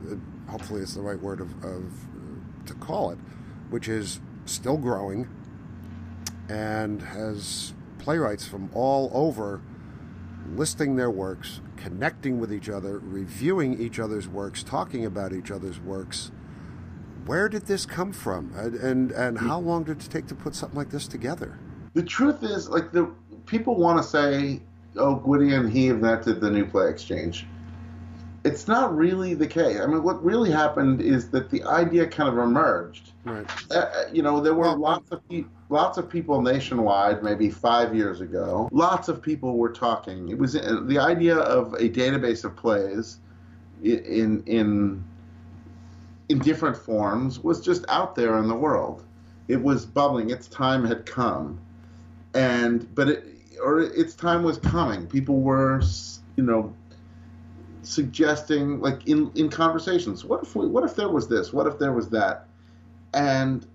hopefully 0.48 0.80
it's 0.82 0.94
the 0.94 1.02
right 1.02 1.20
word 1.20 1.40
of, 1.40 1.52
of 1.64 1.92
to 2.66 2.74
call 2.74 3.10
it, 3.10 3.18
which 3.70 3.88
is 3.88 4.20
still 4.46 4.78
growing 4.78 5.28
and 6.48 7.02
has 7.02 7.74
playwrights 7.98 8.46
from 8.46 8.70
all 8.72 9.10
over 9.12 9.60
listing 10.54 10.96
their 10.96 11.10
works, 11.10 11.60
connecting 11.76 12.38
with 12.38 12.52
each 12.52 12.68
other, 12.68 12.98
reviewing 12.98 13.80
each 13.80 13.98
other's 13.98 14.28
works, 14.28 14.62
talking 14.62 15.04
about 15.04 15.32
each 15.32 15.50
other's 15.50 15.80
works. 15.80 16.30
Where 17.26 17.48
did 17.48 17.66
this 17.66 17.84
come 17.84 18.12
from, 18.12 18.52
and 18.54 18.74
and, 18.76 19.10
and 19.10 19.38
how 19.38 19.58
long 19.58 19.84
did 19.84 20.02
it 20.02 20.10
take 20.10 20.26
to 20.28 20.34
put 20.34 20.54
something 20.54 20.78
like 20.78 20.90
this 20.90 21.08
together? 21.08 21.58
The 21.94 22.02
truth 22.02 22.42
is, 22.44 22.68
like 22.68 22.92
the 22.92 23.10
people 23.46 23.76
want 23.76 24.00
to 24.00 24.08
say, 24.08 24.60
"Oh, 24.96 25.16
Gwydion, 25.16 25.68
he 25.68 25.88
invented 25.88 26.40
the 26.40 26.50
New 26.50 26.66
Play 26.66 26.90
Exchange." 26.90 27.46
It's 28.44 28.68
not 28.68 28.94
really 28.94 29.32
the 29.32 29.46
case. 29.46 29.80
I 29.80 29.86
mean, 29.86 30.02
what 30.02 30.22
really 30.22 30.50
happened 30.50 31.00
is 31.00 31.30
that 31.30 31.50
the 31.50 31.62
idea 31.64 32.06
kind 32.06 32.28
of 32.28 32.38
emerged. 32.38 33.12
Right. 33.24 33.46
Uh, 33.70 34.04
you 34.12 34.22
know, 34.22 34.40
there 34.40 34.54
were 34.54 34.76
lots 34.76 35.10
of 35.12 35.26
people 35.28 35.50
lots 35.68 35.98
of 35.98 36.08
people 36.08 36.40
nationwide, 36.40 37.22
maybe 37.22 37.50
five 37.50 37.94
years 37.94 38.20
ago, 38.20 38.68
lots 38.72 39.08
of 39.08 39.20
people 39.20 39.56
were 39.56 39.70
talking. 39.72 40.28
It 40.28 40.38
was 40.38 40.52
the 40.52 40.98
idea 40.98 41.36
of 41.36 41.74
a 41.74 41.88
database 41.88 42.44
of 42.44 42.54
plays 42.56 43.18
in 43.82 44.42
in 44.46 45.04
in 46.28 46.38
different 46.38 46.76
forms 46.76 47.40
was 47.40 47.60
just 47.60 47.84
out 47.88 48.14
there 48.14 48.38
in 48.38 48.48
the 48.48 48.54
world. 48.54 49.04
It 49.48 49.60
was 49.62 49.84
bubbling. 49.84 50.30
Its 50.30 50.48
time 50.48 50.84
had 50.84 51.04
come, 51.06 51.58
and 52.34 52.92
but 52.94 53.08
it 53.08 53.24
or 53.62 53.80
its 53.80 54.14
time 54.14 54.42
was 54.42 54.58
coming. 54.58 55.06
People 55.06 55.40
were, 55.40 55.82
you 56.36 56.44
know, 56.44 56.74
suggesting 57.84 58.80
like 58.80 59.06
in 59.06 59.30
in 59.34 59.48
conversations. 59.48 60.24
What 60.24 60.42
if 60.42 60.56
we? 60.56 60.66
What 60.66 60.84
if 60.84 60.96
there 60.96 61.08
was 61.08 61.28
this? 61.28 61.52
What 61.52 61.66
if 61.66 61.78
there 61.78 61.92
was 61.92 62.08
that? 62.10 62.46
And 63.12 63.66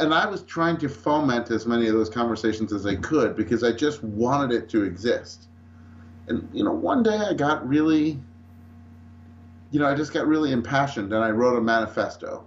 and 0.00 0.14
I 0.14 0.26
was 0.26 0.42
trying 0.42 0.78
to 0.78 0.88
foment 0.88 1.50
as 1.50 1.66
many 1.66 1.86
of 1.88 1.94
those 1.94 2.08
conversations 2.08 2.72
as 2.72 2.86
I 2.86 2.94
could 2.96 3.36
because 3.36 3.62
I 3.62 3.72
just 3.72 4.02
wanted 4.02 4.54
it 4.54 4.68
to 4.70 4.84
exist. 4.84 5.48
And 6.28 6.48
you 6.52 6.64
know, 6.64 6.72
one 6.72 7.02
day 7.02 7.16
I 7.16 7.34
got 7.34 7.66
really, 7.68 8.18
you 9.70 9.80
know, 9.80 9.86
I 9.86 9.94
just 9.94 10.12
got 10.12 10.26
really 10.26 10.52
impassioned 10.52 11.12
and 11.12 11.22
I 11.22 11.30
wrote 11.30 11.58
a 11.58 11.60
manifesto, 11.60 12.44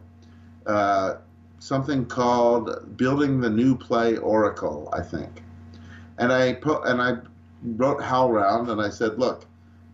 uh, 0.66 1.16
something 1.60 2.06
called 2.06 2.98
"Building 2.98 3.40
the 3.40 3.50
New 3.50 3.78
Play 3.78 4.18
Oracle," 4.18 4.90
I 4.92 5.02
think. 5.02 5.44
And 6.18 6.32
I 6.32 6.54
put 6.54 6.88
and 6.88 7.00
I 7.00 7.18
wrote 7.64 8.00
HowlRound 8.00 8.70
and 8.70 8.82
I 8.82 8.90
said, 8.90 9.18
look, 9.20 9.46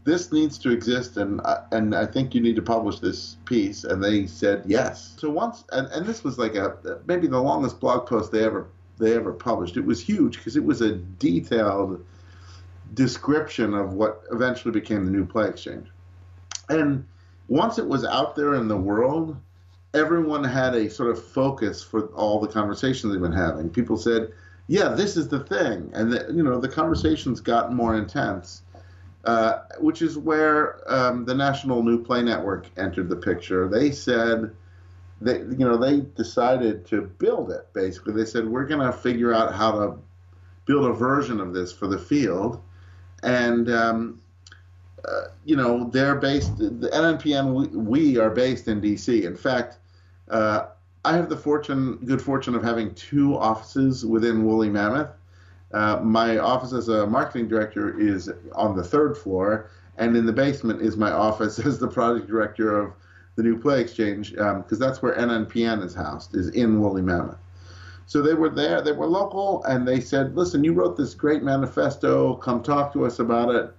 this 0.03 0.31
needs 0.31 0.57
to 0.59 0.71
exist, 0.71 1.17
and 1.17 1.41
uh, 1.45 1.61
and 1.71 1.95
I 1.95 2.05
think 2.05 2.35
you 2.35 2.41
need 2.41 2.55
to 2.57 2.61
publish 2.61 2.99
this 2.99 3.37
piece." 3.45 3.83
And 3.83 4.03
they 4.03 4.27
said 4.27 4.63
yes. 4.65 5.15
So 5.17 5.29
once, 5.29 5.63
and, 5.71 5.87
and 5.87 6.05
this 6.05 6.23
was 6.23 6.37
like 6.37 6.55
a 6.55 6.99
maybe 7.05 7.27
the 7.27 7.39
longest 7.39 7.79
blog 7.79 8.07
post 8.07 8.31
they 8.31 8.43
ever 8.43 8.67
they 8.97 9.15
ever 9.15 9.33
published. 9.33 9.77
It 9.77 9.85
was 9.85 10.01
huge 10.01 10.37
because 10.37 10.55
it 10.55 10.63
was 10.63 10.81
a 10.81 10.95
detailed 10.95 12.03
description 12.93 13.73
of 13.73 13.93
what 13.93 14.23
eventually 14.31 14.71
became 14.71 15.05
the 15.05 15.11
new 15.11 15.25
Play 15.25 15.47
Exchange. 15.47 15.87
And 16.69 17.05
once 17.47 17.77
it 17.77 17.87
was 17.87 18.05
out 18.05 18.35
there 18.35 18.55
in 18.55 18.67
the 18.67 18.77
world, 18.77 19.35
everyone 19.93 20.43
had 20.43 20.75
a 20.75 20.89
sort 20.89 21.11
of 21.11 21.23
focus 21.23 21.83
for 21.83 22.07
all 22.07 22.39
the 22.39 22.47
conversations 22.47 23.11
they've 23.11 23.21
been 23.21 23.31
having. 23.31 23.69
People 23.69 23.97
said, 23.97 24.31
"Yeah, 24.67 24.89
this 24.89 25.17
is 25.17 25.27
the 25.27 25.39
thing," 25.39 25.91
and 25.93 26.11
the, 26.11 26.31
you 26.33 26.43
know 26.43 26.59
the 26.59 26.69
conversations 26.69 27.41
got 27.41 27.73
more 27.73 27.95
intense. 27.95 28.62
Uh, 29.25 29.59
which 29.79 30.01
is 30.01 30.17
where 30.17 30.83
um, 30.91 31.23
the 31.23 31.33
National 31.33 31.81
New 31.81 32.03
Play 32.03 32.21
Network 32.21 32.69
entered 32.75 33.07
the 33.07 33.15
picture. 33.15 33.69
They 33.69 33.89
said, 33.91 34.53
they, 35.21 35.37
you 35.37 35.59
know, 35.59 35.77
they 35.77 36.01
decided 36.01 36.85
to 36.87 37.03
build 37.03 37.49
it. 37.49 37.71
Basically, 37.71 38.13
they 38.13 38.25
said 38.25 38.45
we're 38.45 38.65
going 38.65 38.85
to 38.85 38.91
figure 38.91 39.33
out 39.33 39.53
how 39.53 39.71
to 39.79 39.97
build 40.65 40.85
a 40.85 40.91
version 40.91 41.39
of 41.39 41.53
this 41.53 41.71
for 41.71 41.87
the 41.87 41.97
field, 41.97 42.61
and 43.21 43.69
um, 43.71 44.21
uh, 45.05 45.27
you 45.45 45.55
know, 45.55 45.89
they're 45.89 46.15
based. 46.15 46.57
The 46.57 46.89
NNPN 46.93 47.53
we, 47.53 47.67
we 47.67 48.17
are 48.17 48.29
based 48.29 48.67
in 48.67 48.81
D.C. 48.81 49.23
In 49.25 49.35
fact. 49.35 49.77
Uh, 50.29 50.67
I 51.05 51.17
have 51.17 51.27
the 51.27 51.35
fortune, 51.35 51.97
good 52.05 52.21
fortune 52.21 52.55
of 52.55 52.63
having 52.63 52.93
two 52.95 53.37
offices 53.37 54.05
within 54.05 54.45
Woolly 54.45 54.69
Mammoth. 54.69 55.09
Uh, 55.73 55.99
my 56.03 56.37
office 56.37 56.71
as 56.71 56.87
a 56.87 57.07
marketing 57.07 57.47
director 57.47 57.99
is 57.99 58.31
on 58.53 58.75
the 58.75 58.83
third 58.83 59.17
floor, 59.17 59.69
and 59.97 60.15
in 60.15 60.25
the 60.25 60.33
basement 60.33 60.81
is 60.81 60.97
my 60.97 61.11
office 61.27 61.59
as 61.59 61.79
the 61.79 61.87
project 61.87 62.27
director 62.27 62.79
of 62.79 62.93
the 63.35 63.43
new 63.43 63.57
Play 63.57 63.81
Exchange, 63.81 64.31
because 64.31 64.71
um, 64.71 64.79
that's 64.79 65.01
where 65.01 65.15
NNPN 65.15 65.83
is 65.83 65.95
housed, 65.95 66.35
is 66.35 66.49
in 66.49 66.79
Woolly 66.79 67.01
Mammoth. 67.01 67.39
So 68.05 68.21
they 68.21 68.35
were 68.35 68.49
there, 68.49 68.81
they 68.81 68.91
were 68.91 69.07
local, 69.07 69.63
and 69.63 69.87
they 69.87 69.99
said, 69.99 70.35
listen, 70.35 70.63
you 70.63 70.73
wrote 70.73 70.97
this 70.97 71.15
great 71.15 71.41
manifesto, 71.41 72.35
come 72.35 72.61
talk 72.61 72.93
to 72.93 73.05
us 73.05 73.17
about 73.19 73.49
it. 73.55 73.73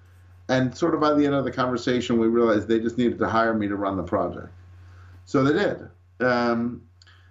And 0.49 0.77
sort 0.77 0.95
of 0.95 1.01
by 1.01 1.15
the 1.15 1.25
end 1.25 1.35
of 1.35 1.45
the 1.45 1.53
conversation, 1.53 2.19
we 2.19 2.27
realized 2.27 2.67
they 2.67 2.81
just 2.81 2.99
needed 2.99 3.19
to 3.19 3.29
hire 3.29 3.55
me 3.55 3.69
to 3.69 3.77
run 3.77 3.97
the 3.97 4.03
project. 4.03 4.49
So 5.25 5.45
they 5.45 5.53
did. 5.53 5.89
Um, 6.21 6.83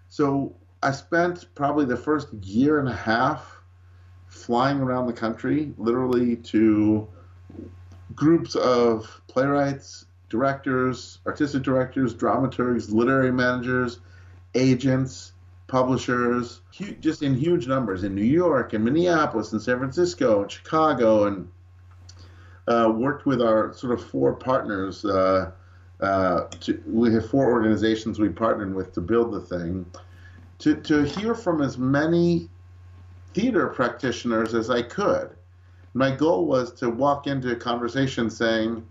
so 0.08 0.56
I 0.82 0.92
spent 0.92 1.54
probably 1.56 1.86
the 1.86 1.98
first 1.98 2.34
year 2.34 2.80
and 2.80 2.88
a 2.88 2.96
half 2.96 3.53
flying 4.34 4.80
around 4.80 5.06
the 5.06 5.14
country, 5.14 5.72
literally 5.78 6.36
to 6.38 7.08
groups 8.16 8.56
of 8.56 9.22
playwrights, 9.28 10.06
directors, 10.30 11.20
artistic 11.28 11.62
directors, 11.62 12.14
dramaturgs, 12.16 12.92
literary 12.92 13.32
managers, 13.32 14.00
agents, 14.56 15.34
publishers, 15.68 16.62
just 17.00 17.22
in 17.22 17.36
huge 17.36 17.68
numbers 17.68 18.04
in 18.04 18.16
New 18.16 18.24
York 18.24 18.74
and 18.74 18.84
Minneapolis 18.84 19.54
and 19.54 19.62
San 19.62 19.78
Francisco 19.78 20.42
and 20.42 20.52
Chicago, 20.52 21.26
and 21.28 21.48
uh, 22.68 22.92
worked 22.94 23.26
with 23.26 23.42
our 23.42 23.72
sort 23.74 23.94
of 23.94 24.04
four 24.04 24.34
partners. 24.34 25.06
Uh, 25.06 25.52
uh, 26.02 26.48
to, 26.60 26.82
we 26.88 27.14
have 27.14 27.30
four 27.30 27.50
organizations 27.50 28.20
we 28.20 28.30
partnered 28.30 28.74
with 28.74 28.94
to 28.94 29.02
build 29.02 29.32
the 29.32 29.40
thing. 29.40 29.86
To, 30.60 30.76
to 30.76 31.04
hear 31.04 31.36
from 31.36 31.62
as 31.62 31.78
many 31.78 32.50
theater 33.34 33.68
practitioners 33.68 34.54
as 34.54 34.70
I 34.70 34.82
could. 34.82 35.32
My 35.94 36.16
goal 36.16 36.46
was 36.46 36.74
to 36.74 36.90
walk 36.90 37.28
into 37.28 37.52
a 37.52 37.56
conversation 37.56 38.30
saying, 38.30 38.86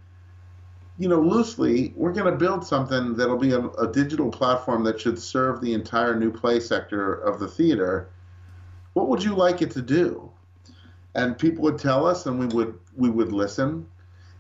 you 0.99 1.09
know, 1.09 1.21
loosely, 1.21 1.93
we're 1.97 2.13
going 2.13 2.31
to 2.31 2.39
build 2.39 2.65
something 2.65 3.15
that'll 3.15 3.39
be 3.39 3.53
a, 3.53 3.61
a, 3.61 3.91
digital 3.91 4.31
platform 4.31 4.85
that 4.85 5.01
should 5.01 5.19
serve 5.19 5.61
the 5.61 5.73
entire 5.73 6.15
new 6.15 6.31
play 6.31 6.61
sector 6.61 7.15
of 7.15 7.41
the 7.41 7.49
theater. 7.49 8.11
What 8.93 9.09
would 9.09 9.23
you 9.23 9.35
like 9.35 9.63
it 9.63 9.71
to 9.73 9.83
do? 9.83 10.31
And 11.15 11.37
people 11.39 11.65
would 11.65 11.79
tell 11.79 12.07
us, 12.07 12.27
and 12.27 12.39
we 12.39 12.47
would 12.47 12.79
we 12.97 13.11
would 13.11 13.33
listen 13.33 13.87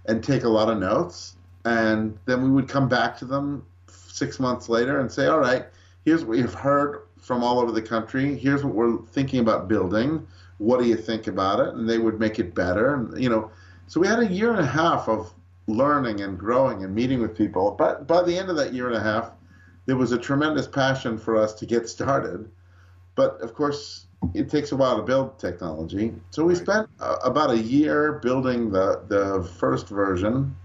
and 0.06 0.22
take 0.22 0.44
a 0.44 0.48
lot 0.48 0.68
of 0.68 0.78
notes, 0.78 1.36
and 1.64 2.18
then 2.26 2.42
we 2.42 2.50
would 2.50 2.68
come 2.68 2.88
back 2.88 3.16
to 3.18 3.24
them 3.24 3.64
six 3.88 4.38
months 4.38 4.68
later 4.68 5.00
and 5.00 5.10
say, 5.10 5.26
all 5.26 5.38
right, 5.38 5.66
here's 6.04 6.24
what 6.24 6.36
we've 6.36 6.54
heard 6.54 7.02
from 7.22 7.42
all 7.42 7.58
over 7.58 7.72
the 7.72 7.80
country. 7.80 8.36
Here's 8.36 8.62
what 8.62 8.74
we're 8.74 8.98
thinking 9.06 9.40
about 9.40 9.68
building. 9.68 10.26
What 10.58 10.80
do 10.80 10.86
you 10.86 10.96
think 10.96 11.28
about 11.28 11.60
it? 11.60 11.74
And 11.74 11.88
they 11.88 11.98
would 11.98 12.20
make 12.20 12.38
it 12.38 12.54
better. 12.54 12.94
And 12.94 13.22
you 13.22 13.30
know, 13.30 13.50
so 13.86 14.00
we 14.00 14.06
had 14.06 14.18
a 14.18 14.26
year 14.26 14.50
and 14.50 14.60
a 14.60 14.66
half 14.66 15.08
of 15.08 15.32
learning 15.68 16.20
and 16.20 16.38
growing 16.38 16.84
and 16.84 16.94
meeting 16.94 17.20
with 17.22 17.36
people. 17.36 17.70
But 17.78 18.06
by 18.06 18.22
the 18.22 18.36
end 18.36 18.50
of 18.50 18.56
that 18.56 18.74
year 18.74 18.88
and 18.88 18.96
a 18.96 19.00
half, 19.00 19.30
there 19.86 19.96
was 19.96 20.12
a 20.12 20.18
tremendous 20.18 20.66
passion 20.66 21.16
for 21.16 21.36
us 21.36 21.54
to 21.54 21.66
get 21.66 21.88
started. 21.88 22.50
But 23.14 23.40
of 23.40 23.54
course, 23.54 24.06
it 24.34 24.48
takes 24.48 24.72
a 24.72 24.76
while 24.76 24.96
to 24.96 25.02
build 25.02 25.38
technology. 25.38 26.14
So 26.30 26.44
we 26.44 26.54
right. 26.54 26.62
spent 26.62 26.88
uh, 27.00 27.16
about 27.24 27.50
a 27.50 27.58
year 27.58 28.14
building 28.14 28.70
the 28.70 29.02
the 29.08 29.48
first 29.58 29.88
version, 29.88 30.56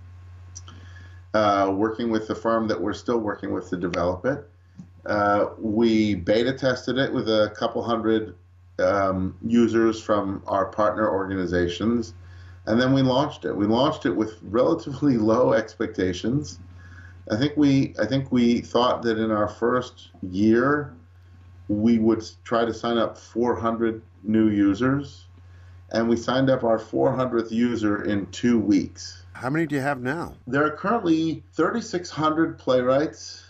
uh, 1.34 1.72
working 1.76 2.10
with 2.10 2.28
the 2.28 2.36
firm 2.36 2.68
that 2.68 2.80
we're 2.80 2.94
still 2.94 3.20
working 3.20 3.54
with 3.54 3.70
to 3.70 3.78
develop 3.78 4.26
it. 4.26 4.50
Uh, 5.08 5.52
we 5.58 6.16
beta 6.16 6.52
tested 6.52 6.98
it 6.98 7.14
with 7.14 7.30
a 7.30 7.54
couple 7.56 7.82
hundred 7.82 8.36
um, 8.80 9.38
users 9.46 10.02
from 10.02 10.44
our 10.48 10.66
partner 10.66 11.10
organizations, 11.10 12.14
and 12.66 12.80
then 12.80 12.94
we 12.94 13.02
launched 13.02 13.46
it. 13.46 13.56
We 13.56 13.66
launched 13.66 14.06
it 14.06 14.12
with 14.12 14.38
relatively 14.44 15.18
low 15.32 15.54
expectations. 15.54 16.60
I 17.32 17.38
think 17.38 17.56
we 17.56 17.96
I 18.00 18.06
think 18.06 18.32
we 18.32 18.60
thought 18.60 19.02
that 19.04 19.18
in 19.18 19.32
our 19.32 19.48
first 19.48 20.10
year 20.22 20.94
we 21.70 22.00
would 22.00 22.24
try 22.44 22.66
to 22.66 22.74
sign 22.74 22.98
up 22.98 23.18
400 23.18 24.02
new 24.24 24.50
users, 24.50 25.26
and 25.92 26.08
we 26.10 26.18
signed 26.18 26.50
up 26.50 26.64
our 26.64 26.80
400th 26.80 27.52
user 27.52 28.04
in 28.04 28.26
two 28.28 28.60
weeks. 28.60 29.24
How 29.34 29.50
many 29.50 29.68
do 29.68 29.76
you 29.76 29.82
have 29.82 30.02
now? 30.02 30.36
There 30.48 30.66
are 30.66 30.72
currently 30.72 31.44
3,600 31.54 32.58
playwrights 32.58 33.44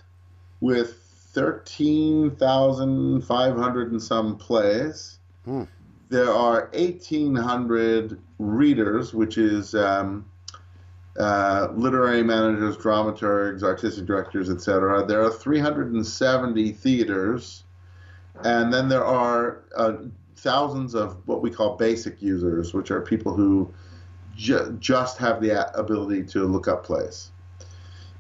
with 0.60 1.07
13,500 1.34 3.92
and 3.92 4.02
some 4.02 4.38
plays. 4.38 5.20
Hmm. 5.46 5.64
There 6.10 6.32
are 6.32 6.70
1,800 6.74 8.20
readers, 8.40 9.14
which 9.14 9.38
is 9.38 9.76
um, 9.76 10.26
uh, 11.20 11.68
literary 11.74 12.24
managers, 12.24 12.78
dramaturgs, 12.78 13.62
artistic 13.64 14.06
directors, 14.06 14.50
etc. 14.50 15.06
There 15.06 15.22
are 15.22 15.32
370 15.32 16.72
theaters, 16.72 17.66
and 18.44 18.74
then 18.74 18.88
there 18.88 19.04
are 19.04 19.64
uh, 19.76 19.98
thousands 20.38 20.96
of 20.96 21.18
what 21.28 21.42
we 21.42 21.50
call 21.50 21.76
basic 21.76 22.22
users, 22.22 22.74
which 22.74 22.92
are 22.92 23.02
people 23.02 23.34
who 23.34 23.74
ju- 24.36 24.78
just 24.80 25.18
have 25.18 25.42
the 25.42 25.78
ability 25.78 26.24
to 26.24 26.46
look 26.46 26.68
up 26.68 26.86
plays. 26.86 27.32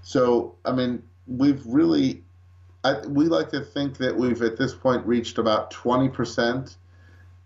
So, 0.01 0.55
I 0.65 0.71
mean, 0.71 1.03
we've 1.27 1.65
really, 1.65 2.23
I, 2.84 3.00
we 3.07 3.25
like 3.25 3.50
to 3.50 3.62
think 3.62 3.98
that 3.98 4.15
we've 4.15 4.41
at 4.41 4.57
this 4.57 4.74
point 4.74 5.05
reached 5.05 5.38
about 5.38 5.72
20% 5.72 6.75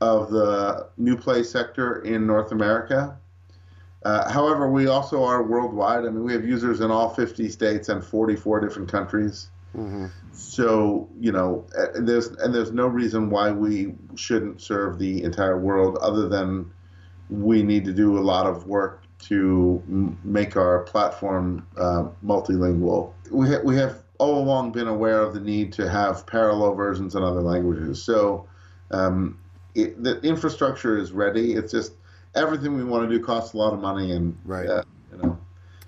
of 0.02 0.32
the 0.32 0.88
new 0.98 1.16
play 1.16 1.44
sector 1.44 2.02
in 2.02 2.28
North 2.28 2.52
America. 2.52 3.18
Uh, 4.04 4.32
however, 4.32 4.70
we 4.70 4.88
also 4.88 5.24
are 5.24 5.44
worldwide. 5.44 6.06
I 6.06 6.10
mean, 6.10 6.24
we 6.24 6.34
have 6.34 6.46
users 6.46 6.82
in 6.82 6.90
all 6.90 7.10
50 7.10 7.50
states 7.50 7.90
and 7.90 8.04
44 8.04 8.60
different 8.60 8.90
countries. 8.90 9.50
Mm-hmm. 9.76 10.08
So 10.34 11.10
you 11.20 11.32
know, 11.32 11.66
and 11.96 12.08
there's 12.08 12.28
and 12.28 12.54
there's 12.54 12.72
no 12.72 12.88
reason 12.88 13.30
why 13.30 13.52
we 13.52 13.96
shouldn't 14.16 14.62
serve 14.62 15.00
the 15.00 15.24
entire 15.24 15.58
world, 15.58 15.98
other 16.02 16.28
than 16.28 16.72
we 17.30 17.64
need 17.64 17.86
to 17.86 17.94
do 17.94 18.18
a 18.18 18.20
lot 18.20 18.48
of 18.48 18.68
work 18.68 19.04
to 19.20 19.82
m- 19.88 20.18
make 20.24 20.58
our 20.58 20.80
platform 20.80 21.66
uh, 21.78 22.06
multilingual. 22.26 23.14
We 23.30 23.50
ha- 23.50 23.62
we 23.64 23.78
have 23.78 24.01
all 24.22 24.38
along 24.38 24.72
been 24.72 24.88
aware 24.88 25.20
of 25.20 25.34
the 25.34 25.40
need 25.40 25.74
to 25.74 25.90
have 25.90 26.28
parallel 26.28 26.76
versions 26.76 27.16
in 27.16 27.24
other 27.24 27.42
languages. 27.42 28.04
So 28.04 28.46
um, 28.92 29.40
it, 29.74 30.02
the 30.04 30.20
infrastructure 30.22 30.96
is 30.96 31.12
ready. 31.12 31.54
It's 31.54 31.72
just 31.72 31.94
everything 32.36 32.78
we 32.78 32.84
want 32.84 33.10
to 33.10 33.18
do 33.18 33.22
costs 33.24 33.56
a 33.56 33.58
lot 33.58 33.74
of 33.74 33.80
money, 33.80 34.12
and 34.12 34.38
Right. 34.46 34.70
uh, 34.70 34.84
you 35.12 35.18
know, 35.18 35.38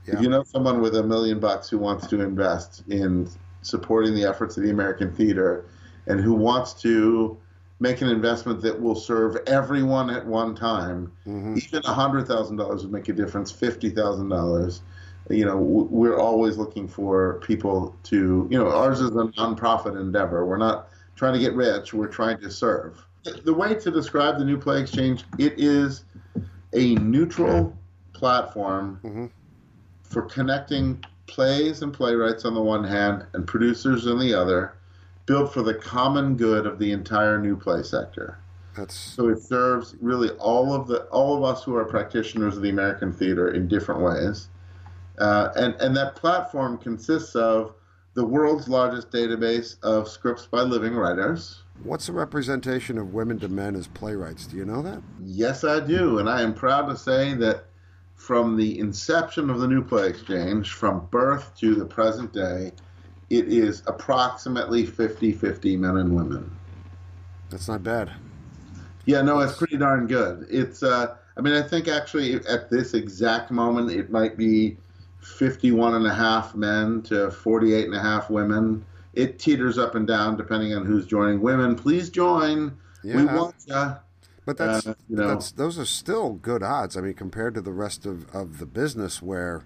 Yeah. 0.07 0.15
if 0.15 0.21
you 0.21 0.29
know 0.29 0.41
someone 0.43 0.81
with 0.81 0.95
a 0.95 1.03
million 1.03 1.39
bucks 1.39 1.69
who 1.69 1.77
wants 1.77 2.07
to 2.07 2.21
invest 2.21 2.81
in 2.89 3.29
supporting 3.61 4.15
the 4.15 4.23
efforts 4.23 4.57
of 4.57 4.63
the 4.63 4.71
American 4.71 5.11
theater, 5.11 5.65
and 6.07 6.19
who 6.19 6.33
wants 6.33 6.73
to 6.81 7.37
make 7.79 8.01
an 8.01 8.09
investment 8.09 8.61
that 8.63 8.81
will 8.81 8.95
serve 8.95 9.37
everyone 9.45 10.09
at 10.09 10.25
one 10.25 10.55
time, 10.55 11.11
Mhm. 11.27 11.55
even 11.63 11.81
a 11.85 11.93
hundred 11.93 12.27
thousand 12.27 12.55
dollars 12.57 12.81
would 12.81 12.91
make 12.91 13.09
a 13.09 13.13
difference. 13.13 13.51
Fifty 13.51 13.91
thousand 13.91 14.29
dollars. 14.29 14.81
You 15.33 15.45
know, 15.45 15.57
we're 15.57 16.17
always 16.19 16.57
looking 16.57 16.87
for 16.87 17.39
people 17.45 17.95
to, 18.03 18.47
you 18.51 18.57
know, 18.57 18.69
ours 18.69 18.99
is 19.01 19.09
a 19.09 19.25
nonprofit 19.37 19.99
endeavor. 19.99 20.45
We're 20.45 20.57
not 20.57 20.89
trying 21.15 21.33
to 21.33 21.39
get 21.39 21.53
rich. 21.53 21.93
We're 21.93 22.07
trying 22.07 22.39
to 22.41 22.51
serve. 22.51 23.03
The 23.43 23.53
way 23.53 23.73
to 23.75 23.91
describe 23.91 24.37
the 24.37 24.45
New 24.45 24.57
Play 24.57 24.81
Exchange, 24.81 25.23
it 25.39 25.53
is 25.57 26.03
a 26.73 26.95
neutral 26.95 27.75
platform 28.13 28.99
Mhm. 29.03 29.29
for 30.03 30.23
connecting 30.23 31.03
plays 31.27 31.81
and 31.81 31.93
playwrights 31.93 32.45
on 32.45 32.53
the 32.53 32.61
one 32.61 32.83
hand 32.83 33.25
and 33.33 33.47
producers 33.47 34.05
on 34.07 34.19
the 34.19 34.33
other, 34.33 34.73
built 35.25 35.53
for 35.53 35.61
the 35.61 35.73
common 35.73 36.35
good 36.35 36.67
of 36.67 36.77
the 36.79 36.91
entire 36.91 37.39
new 37.39 37.55
play 37.55 37.81
sector. 37.81 38.37
That's 38.75 38.93
So 38.95 39.29
it 39.29 39.41
serves 39.41 39.95
really 40.01 40.29
all 40.31 40.73
of 40.73 40.87
the 40.87 41.03
all 41.05 41.37
of 41.37 41.43
us 41.43 41.63
who 41.63 41.75
are 41.75 41.85
practitioners 41.85 42.57
of 42.57 42.63
the 42.63 42.69
American 42.69 43.13
theater 43.13 43.47
in 43.49 43.67
different 43.67 44.01
ways, 44.01 44.49
uh, 45.19 45.49
and 45.55 45.75
and 45.75 45.95
that 45.95 46.15
platform 46.15 46.77
consists 46.77 47.35
of 47.35 47.75
the 48.13 48.25
world's 48.25 48.67
largest 48.67 49.11
database 49.11 49.81
of 49.83 50.07
scripts 50.07 50.45
by 50.45 50.61
living 50.61 50.93
writers. 50.93 51.63
what's 51.83 52.05
the 52.05 52.13
representation 52.13 52.97
of 52.97 53.13
women 53.13 53.39
to 53.39 53.47
men 53.47 53.75
as 53.75 53.87
playwrights? 53.87 54.45
Do 54.45 54.57
you 54.57 54.65
know 54.65 54.81
that? 54.83 55.01
Yes, 55.23 55.63
I 55.63 55.79
do, 55.79 56.19
and 56.19 56.29
I 56.29 56.41
am 56.41 56.53
proud 56.53 56.87
to 56.89 56.97
say 56.97 57.33
that 57.35 57.65
from 58.15 58.55
the 58.55 58.79
inception 58.79 59.49
of 59.49 59.59
the 59.59 59.67
New 59.67 59.83
Play 59.83 60.07
Exchange, 60.07 60.71
from 60.71 61.07
birth 61.11 61.57
to 61.57 61.75
the 61.75 61.85
present 61.85 62.31
day, 62.31 62.71
it 63.29 63.47
is 63.47 63.81
approximately 63.87 64.85
50-50 64.85 65.77
men 65.79 65.97
and 65.97 66.15
women. 66.15 66.55
That's 67.49 67.67
not 67.67 67.83
bad. 67.83 68.11
Yeah, 69.05 69.21
no, 69.23 69.39
it's 69.39 69.57
pretty 69.57 69.77
darn 69.77 70.07
good. 70.07 70.47
It's, 70.49 70.83
uh, 70.83 71.15
I 71.35 71.41
mean, 71.41 71.53
I 71.53 71.61
think 71.61 71.87
actually 71.87 72.35
at 72.35 72.69
this 72.69 72.93
exact 72.93 73.51
moment, 73.51 73.91
it 73.91 74.11
might 74.11 74.37
be 74.37 74.77
51 75.23 75.95
and 75.95 76.05
a 76.05 76.13
half 76.13 76.55
men 76.55 77.01
to 77.03 77.31
48 77.31 77.85
and 77.85 77.95
a 77.95 78.01
half 78.01 78.29
women. 78.29 78.85
It 79.13 79.39
teeters 79.39 79.77
up 79.77 79.95
and 79.95 80.07
down 80.07 80.37
depending 80.37 80.73
on 80.73 80.85
who's 80.85 81.05
joining. 81.05 81.41
Women, 81.41 81.75
please 81.75 82.09
join. 82.09 82.77
We 83.03 83.25
want 83.25 83.55
ya. 83.65 83.95
But 84.45 84.57
that's, 84.57 84.87
Uh, 84.87 84.95
you 85.09 85.15
know. 85.15 85.27
that's 85.27 85.51
those 85.51 85.79
are 85.79 85.85
still 85.85 86.33
good 86.33 86.63
odds. 86.63 86.97
I 86.97 87.01
mean, 87.01 87.13
compared 87.13 87.53
to 87.55 87.61
the 87.61 87.71
rest 87.71 88.05
of, 88.05 88.29
of 88.35 88.59
the 88.59 88.65
business, 88.65 89.21
where 89.21 89.63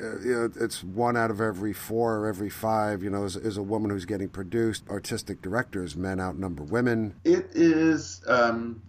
uh, 0.00 0.18
you 0.20 0.34
know, 0.34 0.50
it's 0.58 0.82
one 0.82 1.16
out 1.16 1.30
of 1.30 1.40
every 1.40 1.72
four 1.72 2.16
or 2.18 2.26
every 2.26 2.48
five. 2.48 3.02
You 3.02 3.10
know, 3.10 3.24
is, 3.24 3.36
is 3.36 3.56
a 3.56 3.62
woman 3.62 3.90
who's 3.90 4.06
getting 4.06 4.28
produced. 4.28 4.88
Artistic 4.88 5.42
directors, 5.42 5.96
men 5.96 6.20
outnumber 6.20 6.62
women. 6.62 7.14
It 7.24 7.50
is 7.52 8.22
um, 8.26 8.80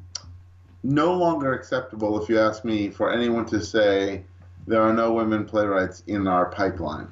no 0.84 1.14
longer 1.14 1.54
acceptable, 1.54 2.22
if 2.22 2.30
you 2.30 2.40
ask 2.40 2.64
me, 2.64 2.90
for 2.90 3.12
anyone 3.12 3.46
to 3.48 3.62
say 3.62 4.24
there 4.68 4.82
are 4.82 4.94
no 4.94 5.14
women 5.14 5.46
playwrights 5.46 6.04
in 6.08 6.28
our 6.28 6.46
pipeline. 6.48 7.08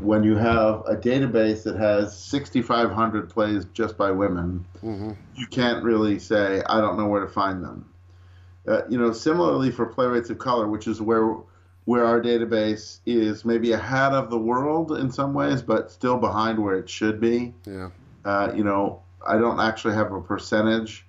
When 0.00 0.22
you 0.22 0.36
have 0.36 0.82
a 0.86 0.96
database 0.96 1.62
that 1.64 1.76
has 1.76 2.16
6,500 2.18 3.30
plays 3.30 3.64
just 3.72 3.96
by 3.96 4.10
women, 4.10 4.64
hmm 4.80 5.12
you 5.34 5.46
can't 5.46 5.84
really 5.84 6.18
say, 6.18 6.62
I 6.66 6.80
don't 6.80 6.96
know 6.96 7.06
where 7.06 7.20
to 7.20 7.28
find 7.28 7.62
them. 7.62 7.90
Uh, 8.66 8.82
you 8.88 8.98
know, 8.98 9.12
similarly 9.12 9.70
for 9.70 9.86
playwrights 9.86 10.30
of 10.30 10.38
color, 10.38 10.66
which 10.66 10.86
is 10.86 11.00
where 11.00 11.36
where 11.84 12.04
our 12.04 12.20
database 12.20 12.98
is 13.06 13.44
maybe 13.44 13.70
ahead 13.72 14.12
of 14.12 14.28
the 14.28 14.38
world 14.38 14.98
in 14.98 15.10
some 15.10 15.32
ways, 15.32 15.62
but 15.62 15.90
still 15.90 16.16
behind 16.16 16.58
where 16.58 16.74
it 16.74 16.90
should 16.90 17.20
be. 17.20 17.54
Yeah. 17.64 17.90
Uh, 18.24 18.52
you 18.56 18.64
know, 18.64 19.02
I 19.26 19.38
don't 19.38 19.60
actually 19.60 19.94
have 19.94 20.12
a 20.12 20.20
percentage 20.20 21.05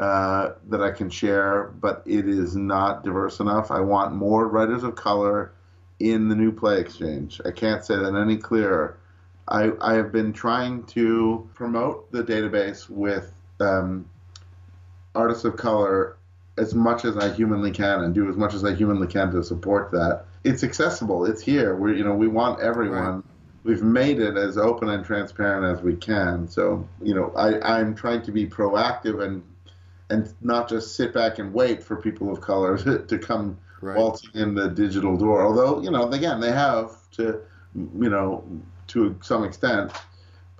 uh, 0.00 0.54
that 0.70 0.82
I 0.82 0.92
can 0.92 1.10
share, 1.10 1.64
but 1.78 2.02
it 2.06 2.26
is 2.26 2.56
not 2.56 3.04
diverse 3.04 3.38
enough. 3.38 3.70
I 3.70 3.80
want 3.80 4.14
more 4.14 4.48
writers 4.48 4.82
of 4.82 4.94
color 4.94 5.52
in 5.98 6.28
the 6.28 6.34
new 6.34 6.50
play 6.50 6.80
exchange. 6.80 7.38
I 7.44 7.50
can't 7.50 7.84
say 7.84 7.96
that 7.96 8.14
any 8.14 8.38
clearer. 8.38 8.96
I, 9.46 9.72
I 9.78 9.94
have 9.94 10.10
been 10.10 10.32
trying 10.32 10.84
to 10.84 11.46
promote 11.52 12.10
the 12.12 12.24
database 12.24 12.88
with 12.88 13.30
um, 13.60 14.08
artists 15.14 15.44
of 15.44 15.58
color 15.58 16.16
as 16.56 16.74
much 16.74 17.04
as 17.04 17.18
I 17.18 17.30
humanly 17.34 17.70
can 17.70 18.00
and 18.00 18.14
do 18.14 18.26
as 18.30 18.36
much 18.36 18.54
as 18.54 18.64
I 18.64 18.74
humanly 18.74 19.06
can 19.06 19.30
to 19.32 19.44
support 19.44 19.90
that. 19.90 20.24
It's 20.44 20.64
accessible. 20.64 21.26
It's 21.26 21.42
here. 21.42 21.76
We 21.76 21.98
you 21.98 22.04
know 22.04 22.14
we 22.14 22.26
want 22.26 22.60
everyone. 22.60 23.16
Right. 23.16 23.24
We've 23.64 23.82
made 23.82 24.18
it 24.18 24.38
as 24.38 24.56
open 24.56 24.88
and 24.88 25.04
transparent 25.04 25.76
as 25.76 25.84
we 25.84 25.94
can. 25.94 26.48
So 26.48 26.88
you 27.02 27.14
know 27.14 27.32
I, 27.36 27.60
I'm 27.78 27.94
trying 27.94 28.22
to 28.22 28.32
be 28.32 28.46
proactive 28.46 29.22
and 29.22 29.42
and 30.10 30.34
not 30.42 30.68
just 30.68 30.96
sit 30.96 31.14
back 31.14 31.38
and 31.38 31.52
wait 31.54 31.82
for 31.82 31.96
people 31.96 32.30
of 32.32 32.40
color 32.40 32.76
to, 32.78 32.98
to 33.06 33.18
come 33.18 33.58
Right. 33.82 33.96
waltzing 33.96 34.32
in 34.34 34.54
the 34.54 34.68
digital 34.68 35.16
door. 35.16 35.42
Although 35.42 35.80
you 35.80 35.90
know 35.90 36.10
again 36.10 36.38
they 36.38 36.52
have 36.52 36.90
to 37.12 37.40
you 37.74 38.10
know 38.10 38.44
to 38.88 39.16
some 39.22 39.42
extent 39.42 39.90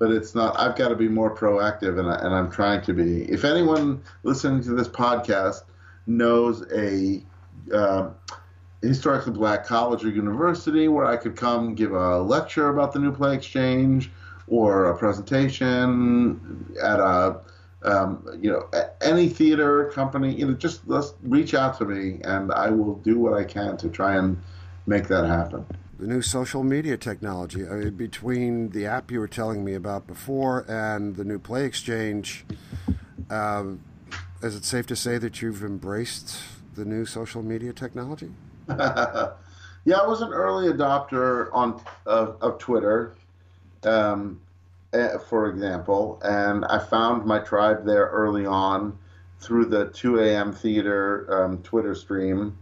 but 0.00 0.10
it's 0.10 0.34
not. 0.34 0.58
I've 0.58 0.76
got 0.76 0.88
to 0.88 0.96
be 0.96 1.08
more 1.08 1.36
proactive, 1.36 2.00
and, 2.00 2.10
I, 2.10 2.14
and 2.24 2.34
I'm 2.34 2.50
trying 2.50 2.80
to 2.82 2.94
be. 2.94 3.24
If 3.30 3.44
anyone 3.44 4.02
listening 4.22 4.62
to 4.62 4.70
this 4.70 4.88
podcast 4.88 5.64
knows 6.06 6.64
a 6.72 7.22
uh, 7.72 8.08
historically 8.82 9.34
black 9.34 9.66
college 9.66 10.02
or 10.02 10.08
university 10.08 10.88
where 10.88 11.04
I 11.04 11.18
could 11.18 11.36
come 11.36 11.74
give 11.74 11.92
a 11.92 12.18
lecture 12.18 12.70
about 12.70 12.94
the 12.94 12.98
New 12.98 13.12
Play 13.12 13.34
Exchange 13.34 14.10
or 14.48 14.86
a 14.86 14.96
presentation 14.96 16.74
at 16.82 16.98
a 16.98 17.40
um, 17.82 18.26
you 18.40 18.50
know 18.50 18.68
any 19.00 19.28
theater 19.28 19.90
company, 19.94 20.34
you 20.34 20.46
know, 20.46 20.54
just 20.54 20.86
let's 20.86 21.14
reach 21.22 21.54
out 21.54 21.78
to 21.78 21.84
me, 21.84 22.20
and 22.24 22.52
I 22.52 22.70
will 22.70 22.96
do 22.96 23.18
what 23.18 23.34
I 23.34 23.44
can 23.44 23.76
to 23.78 23.88
try 23.88 24.16
and 24.16 24.40
make 24.86 25.08
that 25.08 25.26
happen. 25.26 25.64
The 25.98 26.06
new 26.06 26.22
social 26.22 26.62
media 26.64 26.96
technology. 26.96 27.66
I 27.66 27.74
mean, 27.74 27.90
between 27.90 28.70
the 28.70 28.86
app 28.86 29.10
you 29.10 29.20
were 29.20 29.28
telling 29.28 29.64
me 29.64 29.74
about 29.74 30.06
before 30.06 30.64
and 30.68 31.16
the 31.16 31.24
new 31.24 31.38
Play 31.38 31.64
Exchange, 31.64 32.44
um, 33.28 33.82
is 34.42 34.54
it 34.54 34.64
safe 34.64 34.86
to 34.86 34.96
say 34.96 35.18
that 35.18 35.42
you've 35.42 35.62
embraced 35.62 36.38
the 36.74 36.84
new 36.84 37.04
social 37.04 37.42
media 37.42 37.72
technology? 37.72 38.30
yeah, 38.68 39.96
I 39.96 40.06
was 40.06 40.22
an 40.22 40.32
early 40.32 40.72
adopter 40.72 41.50
on 41.52 41.82
of, 42.06 42.36
of 42.40 42.58
Twitter, 42.58 43.14
um, 43.82 44.40
eh, 44.92 45.18
for 45.18 45.48
example, 45.48 46.20
and 46.24 46.64
I 46.64 46.78
found 46.78 47.24
my 47.24 47.38
tribe 47.38 47.84
there 47.84 48.06
early 48.06 48.46
on 48.46 48.98
through 49.40 49.66
the 49.66 49.86
2 49.86 50.20
a.m. 50.20 50.52
theater 50.52 51.26
um, 51.44 51.62
Twitter 51.62 51.94
stream, 51.94 52.56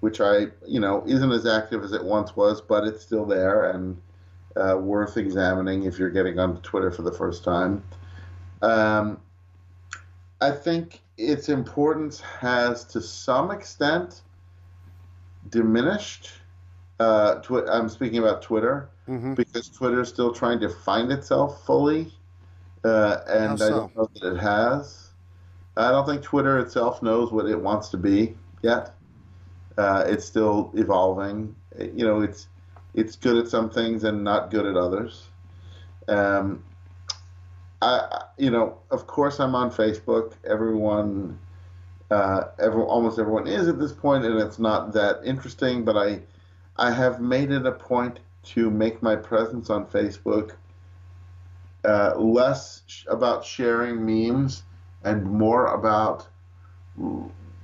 which 0.00 0.20
I, 0.20 0.48
you 0.66 0.80
know, 0.80 1.04
isn't 1.06 1.32
as 1.32 1.46
active 1.46 1.84
as 1.84 1.92
it 1.92 2.04
once 2.04 2.34
was, 2.36 2.60
but 2.60 2.84
it's 2.84 3.02
still 3.02 3.24
there 3.24 3.70
and 3.70 4.00
uh, 4.56 4.76
worth 4.76 5.16
examining 5.16 5.84
if 5.84 5.98
you're 5.98 6.10
getting 6.10 6.38
onto 6.38 6.60
Twitter 6.62 6.90
for 6.90 7.02
the 7.02 7.12
first 7.12 7.44
time. 7.44 7.82
Um, 8.62 9.20
I 10.40 10.50
think 10.50 11.02
its 11.16 11.48
importance 11.48 12.20
has, 12.20 12.84
to 12.84 13.00
some 13.00 13.50
extent, 13.50 14.22
diminished. 15.50 16.32
Uh, 16.98 17.36
twi- 17.36 17.66
I'm 17.70 17.88
speaking 17.88 18.18
about 18.18 18.42
Twitter 18.42 18.88
Mm-hmm. 19.08 19.34
because 19.34 19.68
Twitter 19.68 20.00
is 20.00 20.08
still 20.08 20.32
trying 20.32 20.60
to 20.60 20.68
find 20.68 21.10
itself 21.12 21.64
fully, 21.64 22.12
uh, 22.84 23.18
and 23.28 23.58
How 23.58 23.66
I 23.66 23.70
don't 23.70 23.96
know 23.96 24.08
that 24.14 24.32
it 24.34 24.38
has. 24.38 25.10
I 25.76 25.90
don't 25.90 26.06
think 26.06 26.22
Twitter 26.22 26.58
itself 26.58 27.02
knows 27.02 27.32
what 27.32 27.46
it 27.46 27.60
wants 27.60 27.88
to 27.90 27.96
be 27.96 28.36
yet. 28.62 28.94
Uh, 29.76 30.04
it's 30.06 30.24
still 30.24 30.70
evolving. 30.74 31.54
You 31.78 32.04
know, 32.06 32.20
it's 32.20 32.48
it's 32.94 33.16
good 33.16 33.36
at 33.36 33.48
some 33.48 33.70
things 33.70 34.04
and 34.04 34.24
not 34.24 34.50
good 34.50 34.66
at 34.66 34.76
others. 34.76 35.28
Um, 36.08 36.64
I, 37.82 37.86
I- 38.10 38.22
you 38.38 38.50
know, 38.50 38.78
of 38.90 39.06
course, 39.06 39.38
I'm 39.40 39.54
on 39.54 39.70
Facebook. 39.70 40.32
Everyone, 40.44 41.38
uh, 42.10 42.44
every, 42.58 42.82
almost 42.82 43.18
everyone 43.18 43.46
is 43.46 43.68
at 43.68 43.78
this 43.78 43.92
point, 43.92 44.24
and 44.24 44.38
it's 44.40 44.58
not 44.58 44.92
that 44.92 45.20
interesting. 45.24 45.84
But 45.84 45.96
I, 45.96 46.20
I 46.76 46.90
have 46.92 47.20
made 47.20 47.50
it 47.50 47.66
a 47.66 47.72
point 47.72 48.20
to 48.46 48.70
make 48.70 49.02
my 49.02 49.16
presence 49.16 49.70
on 49.70 49.86
Facebook 49.86 50.52
uh, 51.84 52.14
less 52.16 52.82
sh- 52.86 53.04
about 53.08 53.44
sharing 53.44 54.04
memes 54.04 54.62
and 55.04 55.24
more 55.24 55.66
about 55.74 56.26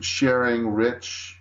sharing 0.00 0.68
rich, 0.68 1.40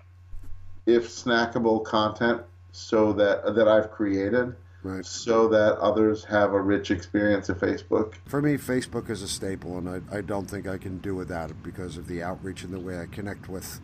if 0.85 1.07
snackable 1.07 1.83
content, 1.83 2.41
so 2.71 3.13
that 3.13 3.53
that 3.55 3.67
I've 3.67 3.91
created, 3.91 4.55
Right. 4.83 5.05
so 5.05 5.47
that 5.49 5.77
others 5.77 6.23
have 6.25 6.53
a 6.53 6.61
rich 6.61 6.89
experience 6.89 7.49
of 7.49 7.59
Facebook. 7.59 8.13
For 8.25 8.41
me, 8.41 8.55
Facebook 8.57 9.09
is 9.11 9.21
a 9.21 9.27
staple, 9.27 9.77
and 9.77 9.87
I, 9.89 10.17
I 10.17 10.21
don't 10.21 10.49
think 10.49 10.67
I 10.67 10.77
can 10.77 10.97
do 10.99 11.13
without 11.13 11.51
it 11.51 11.61
because 11.61 11.97
of 11.97 12.07
the 12.07 12.23
outreach 12.23 12.63
and 12.63 12.73
the 12.73 12.79
way 12.79 12.99
I 12.99 13.05
connect 13.05 13.47
with 13.49 13.79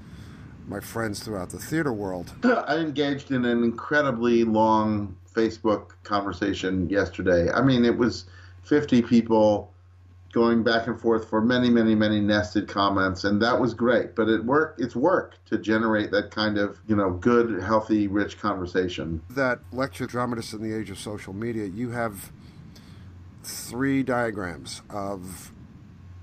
my 0.67 0.79
friends 0.79 1.19
throughout 1.23 1.51
the 1.51 1.59
theater 1.59 1.93
world. 1.93 2.33
I 2.43 2.77
engaged 2.77 3.31
in 3.31 3.45
an 3.45 3.63
incredibly 3.63 4.43
long 4.43 5.15
Facebook 5.37 5.91
conversation 6.03 6.89
yesterday. 6.89 7.51
I 7.51 7.61
mean, 7.61 7.85
it 7.85 7.95
was 7.95 8.25
50 8.63 9.03
people 9.03 9.71
going 10.33 10.63
back 10.63 10.87
and 10.87 10.99
forth 10.99 11.29
for 11.29 11.41
many, 11.41 11.69
many, 11.69 11.95
many 11.95 12.19
nested 12.19 12.67
comments, 12.67 13.23
and 13.23 13.41
that 13.41 13.59
was 13.59 13.73
great. 13.73 14.15
But 14.15 14.29
it 14.29 14.43
work. 14.43 14.75
It's 14.77 14.95
work 14.95 15.35
to 15.45 15.57
generate 15.57 16.11
that 16.11 16.31
kind 16.31 16.57
of 16.57 16.79
you 16.87 16.95
know 16.95 17.11
good, 17.11 17.61
healthy, 17.61 18.07
rich 18.07 18.39
conversation. 18.39 19.21
That 19.29 19.59
lecture, 19.71 20.07
Dramatist 20.07 20.53
in 20.53 20.61
the 20.61 20.75
Age 20.75 20.89
of 20.89 20.99
Social 20.99 21.33
Media, 21.33 21.65
you 21.65 21.91
have 21.91 22.31
three 23.43 24.03
diagrams 24.03 24.81
of 24.89 25.53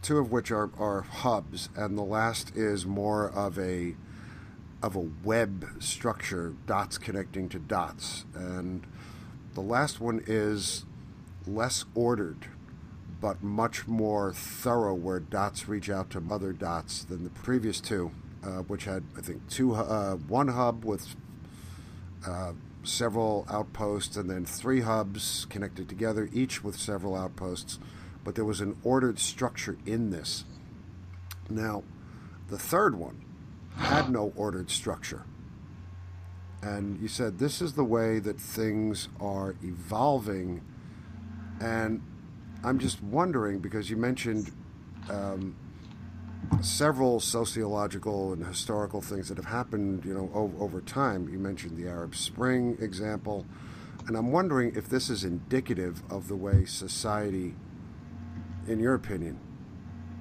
two 0.03 0.18
of 0.18 0.31
which 0.31 0.50
are, 0.50 0.70
are 0.79 1.00
hubs, 1.00 1.70
and 1.74 1.96
the 1.96 2.03
last 2.03 2.55
is 2.57 2.85
more 2.85 3.31
of 3.31 3.59
a 3.59 3.94
of 4.83 4.94
a 4.94 5.09
web 5.24 5.64
structure, 5.79 6.55
dots 6.66 6.98
connecting 6.98 7.48
to 7.48 7.59
dots, 7.59 8.27
and 8.35 8.87
the 9.55 9.61
last 9.61 10.01
one 10.01 10.23
is 10.27 10.85
less 11.47 11.85
ordered, 11.95 12.47
but 13.21 13.43
much 13.43 13.87
more 13.87 14.33
thorough, 14.33 14.95
where 14.95 15.21
dots 15.21 15.69
reach 15.69 15.88
out 15.88 16.11
to 16.11 16.23
other 16.31 16.53
dots 16.53 17.05
than 17.05 17.25
the 17.25 17.31
previous 17.31 17.81
two, 17.81 18.11
uh, 18.43 18.62
which 18.62 18.85
had 18.85 19.05
I 19.17 19.21
think 19.21 19.49
two 19.49 19.75
uh, 19.75 20.17
one 20.17 20.49
hub 20.49 20.85
with 20.85 21.14
uh, 22.27 22.53
several 22.83 23.47
outposts, 23.49 24.17
and 24.17 24.29
then 24.29 24.45
three 24.45 24.81
hubs 24.81 25.47
connected 25.49 25.88
together, 25.88 26.29
each 26.33 26.62
with 26.62 26.77
several 26.77 27.14
outposts. 27.14 27.79
But 28.25 28.35
there 28.35 28.45
was 28.45 28.61
an 28.61 28.77
ordered 28.83 29.19
structure 29.19 29.77
in 29.85 30.11
this. 30.11 30.45
Now, 31.51 31.83
the 32.49 32.59
third 32.59 32.95
one 32.95 33.23
had 33.77 34.11
no 34.11 34.33
ordered 34.35 34.71
structure. 34.71 35.25
And 36.64 36.98
you 36.98 37.09
said 37.09 37.38
this 37.38 37.61
is 37.61 37.74
the 37.74 37.85
way 37.85 38.20
that 38.20 38.40
things 38.40 39.09
are 39.20 39.55
evolving. 39.62 40.62
And 41.61 42.00
I'm 42.64 42.79
just 42.79 43.03
wondering 43.03 43.59
because 43.59 43.90
you 43.90 43.98
mentioned 43.98 44.50
um, 45.11 45.55
several 46.62 47.20
sociological 47.20 48.33
and 48.33 48.46
historical 48.46 49.03
things 49.03 49.29
that 49.29 49.37
have 49.37 49.44
happened, 49.44 50.07
you 50.07 50.14
know, 50.14 50.31
over, 50.33 50.64
over 50.64 50.81
time. 50.81 51.29
You 51.29 51.38
mentioned 51.38 51.77
the 51.77 51.87
Arab 51.87 52.16
Spring 52.16 52.79
example, 52.81 53.44
and 54.07 54.16
I'm 54.16 54.33
wondering 54.33 54.74
if 54.74 54.88
this 54.88 55.11
is 55.11 55.22
indicative 55.22 56.03
of 56.11 56.29
the 56.29 56.37
way 56.37 56.64
society, 56.64 57.55
in 58.66 58.81
your 58.81 58.94
opinion, 58.94 59.38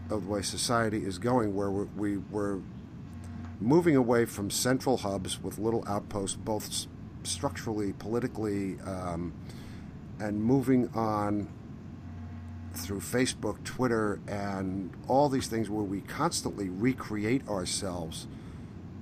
of 0.09 0.25
the 0.25 0.29
way 0.29 0.41
society 0.41 1.05
is 1.05 1.17
going, 1.17 1.55
where 1.55 1.71
we, 1.71 1.85
we 1.95 2.17
we're 2.17 2.59
moving 3.59 3.95
away 3.95 4.25
from 4.25 4.49
central 4.49 4.97
hubs 4.97 5.41
with 5.41 5.57
little 5.57 5.83
outposts, 5.87 6.35
both 6.35 6.87
structurally, 7.23 7.93
politically, 7.93 8.79
um, 8.81 9.33
and 10.19 10.41
moving 10.41 10.89
on 10.93 11.47
through 12.75 12.99
Facebook, 12.99 13.63
Twitter, 13.63 14.19
and 14.27 14.91
all 15.07 15.29
these 15.29 15.47
things 15.47 15.69
where 15.69 15.83
we 15.83 16.01
constantly 16.01 16.69
recreate 16.69 17.47
ourselves 17.47 18.27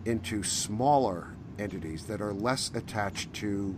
into 0.06 0.44
smaller 0.44 1.28
entities 1.58 2.06
that 2.06 2.22
are 2.22 2.34
less 2.34 2.72
attached 2.74 3.34
to 3.34 3.76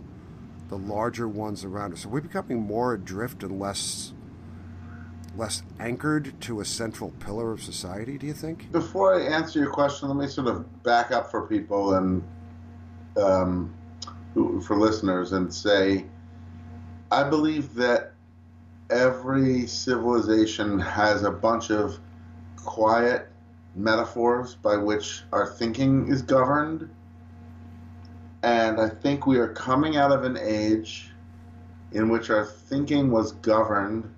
the 0.68 0.78
larger 0.78 1.28
ones 1.28 1.64
around 1.64 1.92
us. 1.92 2.00
So 2.00 2.08
we're 2.08 2.22
becoming 2.22 2.60
more 2.60 2.94
adrift 2.94 3.42
and 3.42 3.60
less 3.60 4.13
less 5.36 5.62
anchored 5.80 6.40
to 6.42 6.60
a 6.60 6.64
central 6.64 7.10
pillar 7.20 7.52
of 7.52 7.62
society, 7.62 8.18
do 8.18 8.26
you 8.26 8.32
think? 8.32 8.70
Before 8.72 9.14
I 9.14 9.22
answer 9.22 9.58
your 9.58 9.70
question, 9.70 10.08
let 10.08 10.16
me 10.16 10.26
sort 10.28 10.46
of 10.46 10.82
back 10.82 11.10
up 11.10 11.30
for 11.30 11.46
people 11.46 11.94
and 11.94 12.22
um, 13.16 13.74
for 14.34 14.76
listeners 14.76 15.32
and 15.32 15.52
say, 15.52 16.06
I 17.10 17.28
believe 17.28 17.74
that 17.74 18.12
every 18.90 19.66
civilization 19.66 20.78
has 20.78 21.22
a 21.22 21.30
bunch 21.30 21.70
of 21.70 21.98
quiet 22.56 23.28
metaphors 23.74 24.54
by 24.54 24.76
which 24.76 25.22
our 25.32 25.46
thinking 25.46 26.08
is 26.08 26.22
governed. 26.22 26.88
And 28.42 28.80
I 28.80 28.88
think 28.88 29.26
we 29.26 29.38
are 29.38 29.48
coming 29.48 29.96
out 29.96 30.12
of 30.12 30.24
an 30.24 30.36
age 30.40 31.10
in 31.92 32.08
which 32.08 32.30
our 32.30 32.44
thinking 32.44 33.10
was 33.10 33.32
governed 33.32 34.12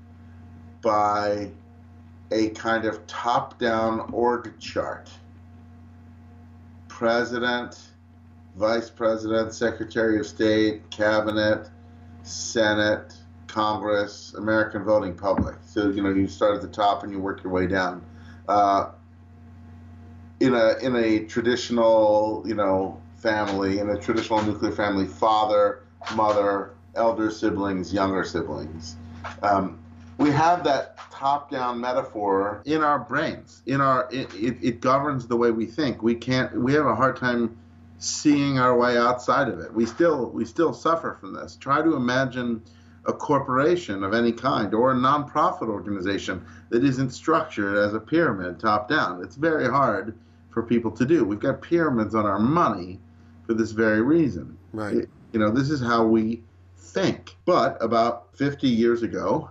by 0.86 1.50
a 2.30 2.50
kind 2.50 2.84
of 2.84 3.04
top 3.08 3.58
down 3.58 4.08
org 4.12 4.56
chart. 4.60 5.10
President, 6.86 7.76
Vice 8.54 8.88
President, 8.88 9.52
Secretary 9.52 10.20
of 10.20 10.26
State, 10.26 10.88
Cabinet, 10.90 11.68
Senate, 12.22 13.14
Congress, 13.48 14.34
American 14.34 14.84
voting 14.84 15.12
public. 15.12 15.56
So, 15.66 15.90
you 15.90 16.04
know, 16.04 16.10
you 16.10 16.28
start 16.28 16.54
at 16.54 16.62
the 16.62 16.68
top 16.68 17.02
and 17.02 17.12
you 17.12 17.18
work 17.18 17.42
your 17.42 17.52
way 17.52 17.66
down. 17.66 18.00
Uh, 18.48 18.90
in 20.38 20.54
a 20.54 20.76
in 20.82 20.94
a 20.94 21.24
traditional, 21.24 22.44
you 22.46 22.54
know, 22.54 23.00
family, 23.16 23.80
in 23.80 23.90
a 23.90 23.98
traditional 23.98 24.40
nuclear 24.44 24.70
family, 24.70 25.06
father, 25.06 25.80
mother, 26.14 26.74
elder 26.94 27.32
siblings, 27.32 27.92
younger 27.92 28.22
siblings. 28.22 28.94
Um, 29.42 29.80
we 30.18 30.30
have 30.30 30.64
that 30.64 30.98
top-down 31.10 31.80
metaphor 31.80 32.62
in 32.64 32.82
our 32.82 32.98
brains. 32.98 33.62
In 33.66 33.80
our, 33.80 34.08
it, 34.10 34.32
it, 34.34 34.56
it 34.62 34.80
governs 34.80 35.26
the 35.26 35.36
way 35.36 35.50
we 35.50 35.66
think. 35.66 36.02
We 36.02 36.14
can't. 36.14 36.54
We 36.60 36.72
have 36.74 36.86
a 36.86 36.94
hard 36.94 37.16
time 37.16 37.56
seeing 37.98 38.58
our 38.58 38.76
way 38.76 38.96
outside 38.96 39.48
of 39.48 39.60
it. 39.60 39.72
We 39.72 39.86
still 39.86 40.30
we 40.30 40.44
still 40.44 40.72
suffer 40.72 41.16
from 41.20 41.34
this. 41.34 41.56
Try 41.56 41.82
to 41.82 41.96
imagine 41.96 42.62
a 43.06 43.12
corporation 43.12 44.02
of 44.02 44.12
any 44.14 44.32
kind 44.32 44.74
or 44.74 44.92
a 44.92 44.94
nonprofit 44.94 45.68
organization 45.68 46.44
that 46.70 46.84
isn't 46.84 47.10
structured 47.10 47.76
as 47.76 47.94
a 47.94 48.00
pyramid 48.00 48.58
top 48.58 48.88
down. 48.88 49.22
It's 49.22 49.36
very 49.36 49.68
hard 49.68 50.16
for 50.50 50.62
people 50.62 50.90
to 50.92 51.04
do. 51.04 51.24
We've 51.24 51.38
got 51.40 51.62
pyramids 51.62 52.14
on 52.14 52.26
our 52.26 52.38
money 52.40 52.98
for 53.46 53.54
this 53.54 53.70
very 53.70 54.02
reason. 54.02 54.56
Right. 54.72 54.96
It- 54.96 55.10
you 55.32 55.40
know, 55.40 55.50
this 55.50 55.68
is 55.68 55.82
how 55.82 56.06
we 56.06 56.42
think. 56.78 57.36
But 57.44 57.76
about 57.82 58.34
50 58.36 58.68
years 58.68 59.02
ago, 59.02 59.50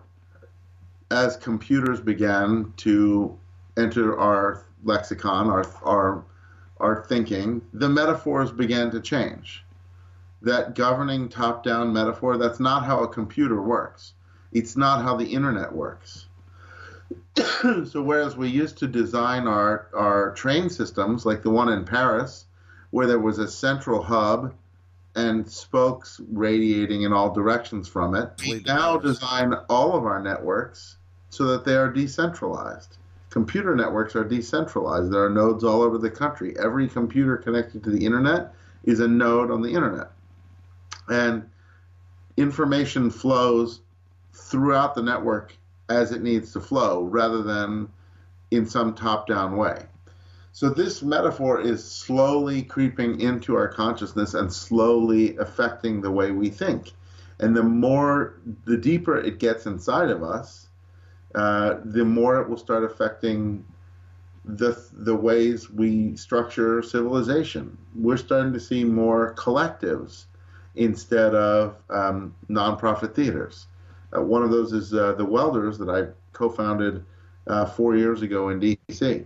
as 1.12 1.38
computers 1.38 2.00
began 2.00 2.74
to 2.78 3.38
enter 3.78 4.18
our 4.20 4.66
lexicon, 4.84 5.50
our 5.50 5.66
our 5.84 6.24
our 6.80 7.06
thinking, 7.06 7.62
the 7.74 7.90
metaphors 7.90 8.52
began 8.52 8.92
to 8.92 9.00
change. 9.00 9.64
That 10.42 10.76
governing 10.76 11.30
top-down 11.30 11.94
metaphor, 11.94 12.38
that's 12.38 12.60
not 12.60 12.86
how 12.86 13.00
a 13.00 13.08
computer 13.08 13.62
works. 13.62 14.14
It's 14.52 14.76
not 14.76 15.02
how 15.02 15.16
the 15.16 15.26
internet 15.26 15.74
works. 15.74 16.28
so 17.62 18.02
whereas 18.02 18.36
we 18.36 18.50
used 18.50 18.78
to 18.80 18.88
design 18.88 19.48
our, 19.48 19.88
our 19.94 20.34
train 20.34 20.70
systems, 20.70 21.26
like 21.26 21.44
the 21.44 21.50
one 21.50 21.70
in 21.70 21.86
Paris, 21.86 22.46
where 22.92 23.08
there 23.08 23.20
was 23.20 23.40
a 23.40 23.48
central 23.48 24.02
hub 24.02 24.54
and 25.16 25.50
spokes 25.50 26.20
radiating 26.32 27.04
in 27.04 27.14
all 27.14 27.34
directions 27.34 27.88
from 27.88 28.16
it, 28.16 28.30
we 28.48 28.62
now 28.66 28.98
design 28.98 29.54
all 29.70 29.96
of 29.96 30.06
our 30.06 30.22
networks 30.22 30.98
so 31.30 31.46
that 31.46 31.66
they 31.66 31.76
are 31.76 31.90
decentralized. 31.90 32.98
Computer 33.30 33.76
networks 33.76 34.16
are 34.16 34.24
decentralized. 34.24 35.12
There 35.12 35.26
are 35.26 35.30
nodes 35.30 35.64
all 35.64 35.82
over 35.82 35.98
the 35.98 36.10
country. 36.10 36.56
Every 36.58 36.88
computer 36.88 37.38
connected 37.38 37.84
to 37.84 37.90
the 37.90 38.06
internet 38.06 38.54
is 38.84 39.00
a 39.00 39.08
node 39.08 39.52
on 39.52 39.62
the 39.62 39.74
internet. 39.74 40.12
And 41.08 41.50
information 42.38 43.10
flows 43.10 43.82
throughout 44.34 44.96
the 44.96 45.02
network 45.02 45.56
as 45.90 46.12
it 46.12 46.22
needs 46.22 46.52
to 46.54 46.60
flow 46.60 47.04
rather 47.04 47.42
than 47.42 47.90
in 48.52 48.66
some 48.66 48.94
top 48.94 49.28
down 49.28 49.58
way. 49.58 49.86
So 50.56 50.70
this 50.70 51.04
metaphor 51.04 51.60
is 51.60 51.84
slowly 51.84 52.64
creeping 52.64 53.20
into 53.20 53.58
our 53.58 53.68
consciousness 53.68 54.36
and 54.36 54.52
slowly 54.52 55.36
affecting 55.36 56.00
the 56.00 56.10
way 56.10 56.32
we 56.32 56.50
think. 56.50 56.94
And 57.40 57.54
the 57.54 57.62
more, 57.62 58.40
the 58.64 58.78
deeper 58.78 59.18
it 59.18 59.38
gets 59.40 59.66
inside 59.66 60.10
of 60.10 60.24
us, 60.24 60.70
uh, 61.36 61.80
the 61.84 62.06
more 62.06 62.40
it 62.40 62.48
will 62.48 62.56
start 62.56 62.86
affecting 62.86 63.66
the 64.46 64.82
the 64.94 65.14
ways 65.14 65.70
we 65.70 66.16
structure 66.16 66.82
civilization. 66.82 67.78
We're 67.94 68.16
starting 68.16 68.54
to 68.54 68.60
see 68.62 68.86
more 68.86 69.36
collectives 69.36 70.24
instead 70.76 71.36
of 71.36 71.76
um, 71.90 72.34
nonprofit 72.50 73.14
theaters. 73.14 73.68
Uh, 74.16 74.22
one 74.22 74.42
of 74.42 74.52
those 74.52 74.72
is 74.72 74.94
uh, 74.94 75.16
the 75.16 75.26
Welders 75.26 75.78
that 75.80 75.90
I 75.90 76.14
co-founded 76.32 77.04
uh, 77.46 77.66
four 77.66 77.98
years 77.98 78.22
ago 78.22 78.48
in 78.48 78.62
D.C. 78.62 79.26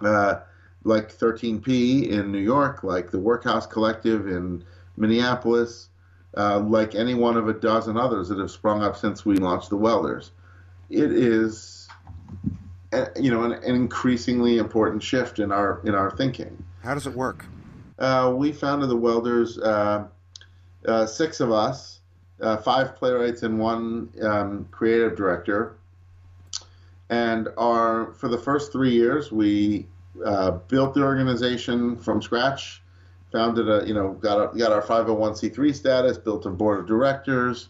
Uh, 0.00 0.40
like 0.84 1.16
13P 1.16 2.08
in 2.08 2.32
New 2.32 2.40
York, 2.40 2.82
like 2.82 3.10
the 3.10 3.18
Workhaus 3.18 3.70
Collective 3.70 4.26
in 4.26 4.64
Minneapolis, 4.96 5.88
uh, 6.36 6.58
like 6.58 6.96
any 6.96 7.14
one 7.14 7.36
of 7.36 7.48
a 7.48 7.52
dozen 7.52 7.96
others 7.96 8.28
that 8.28 8.38
have 8.38 8.50
sprung 8.50 8.82
up 8.82 8.96
since 8.96 9.24
we 9.24 9.36
launched 9.36 9.70
the 9.70 9.76
Welders. 9.76 10.32
It 10.90 11.12
is, 11.12 11.88
uh, 12.92 13.06
you 13.14 13.30
know, 13.30 13.44
an, 13.44 13.52
an 13.52 13.76
increasingly 13.76 14.58
important 14.58 15.02
shift 15.02 15.38
in 15.38 15.52
our 15.52 15.80
in 15.84 15.94
our 15.94 16.10
thinking. 16.10 16.64
How 16.82 16.94
does 16.94 17.06
it 17.06 17.14
work? 17.14 17.44
we 18.34 18.50
founded 18.50 18.88
the 18.88 18.96
Welders, 18.96 19.54
six 21.06 21.38
of 21.38 21.52
us, 21.52 22.00
uh, 22.42 22.56
five 22.56 22.96
playwrights 22.96 23.42
and 23.42 23.58
one 23.58 24.12
um, 24.22 24.66
creative 24.70 25.16
director. 25.16 25.76
And 27.10 27.48
our 27.56 28.12
for 28.14 28.28
the 28.28 28.38
first 28.38 28.72
three 28.72 28.92
years, 28.92 29.30
we 29.30 29.86
uh, 30.24 30.52
built 30.68 30.94
the 30.94 31.02
organization 31.02 31.96
from 31.96 32.22
scratch, 32.22 32.82
founded 33.30 33.68
a 33.68 33.86
you 33.86 33.94
know 33.94 34.12
got 34.12 34.56
got 34.56 34.72
our 34.72 34.82
501c3 34.82 35.74
status, 35.74 36.18
built 36.18 36.46
a 36.46 36.50
board 36.50 36.80
of 36.80 36.86
directors, 36.86 37.68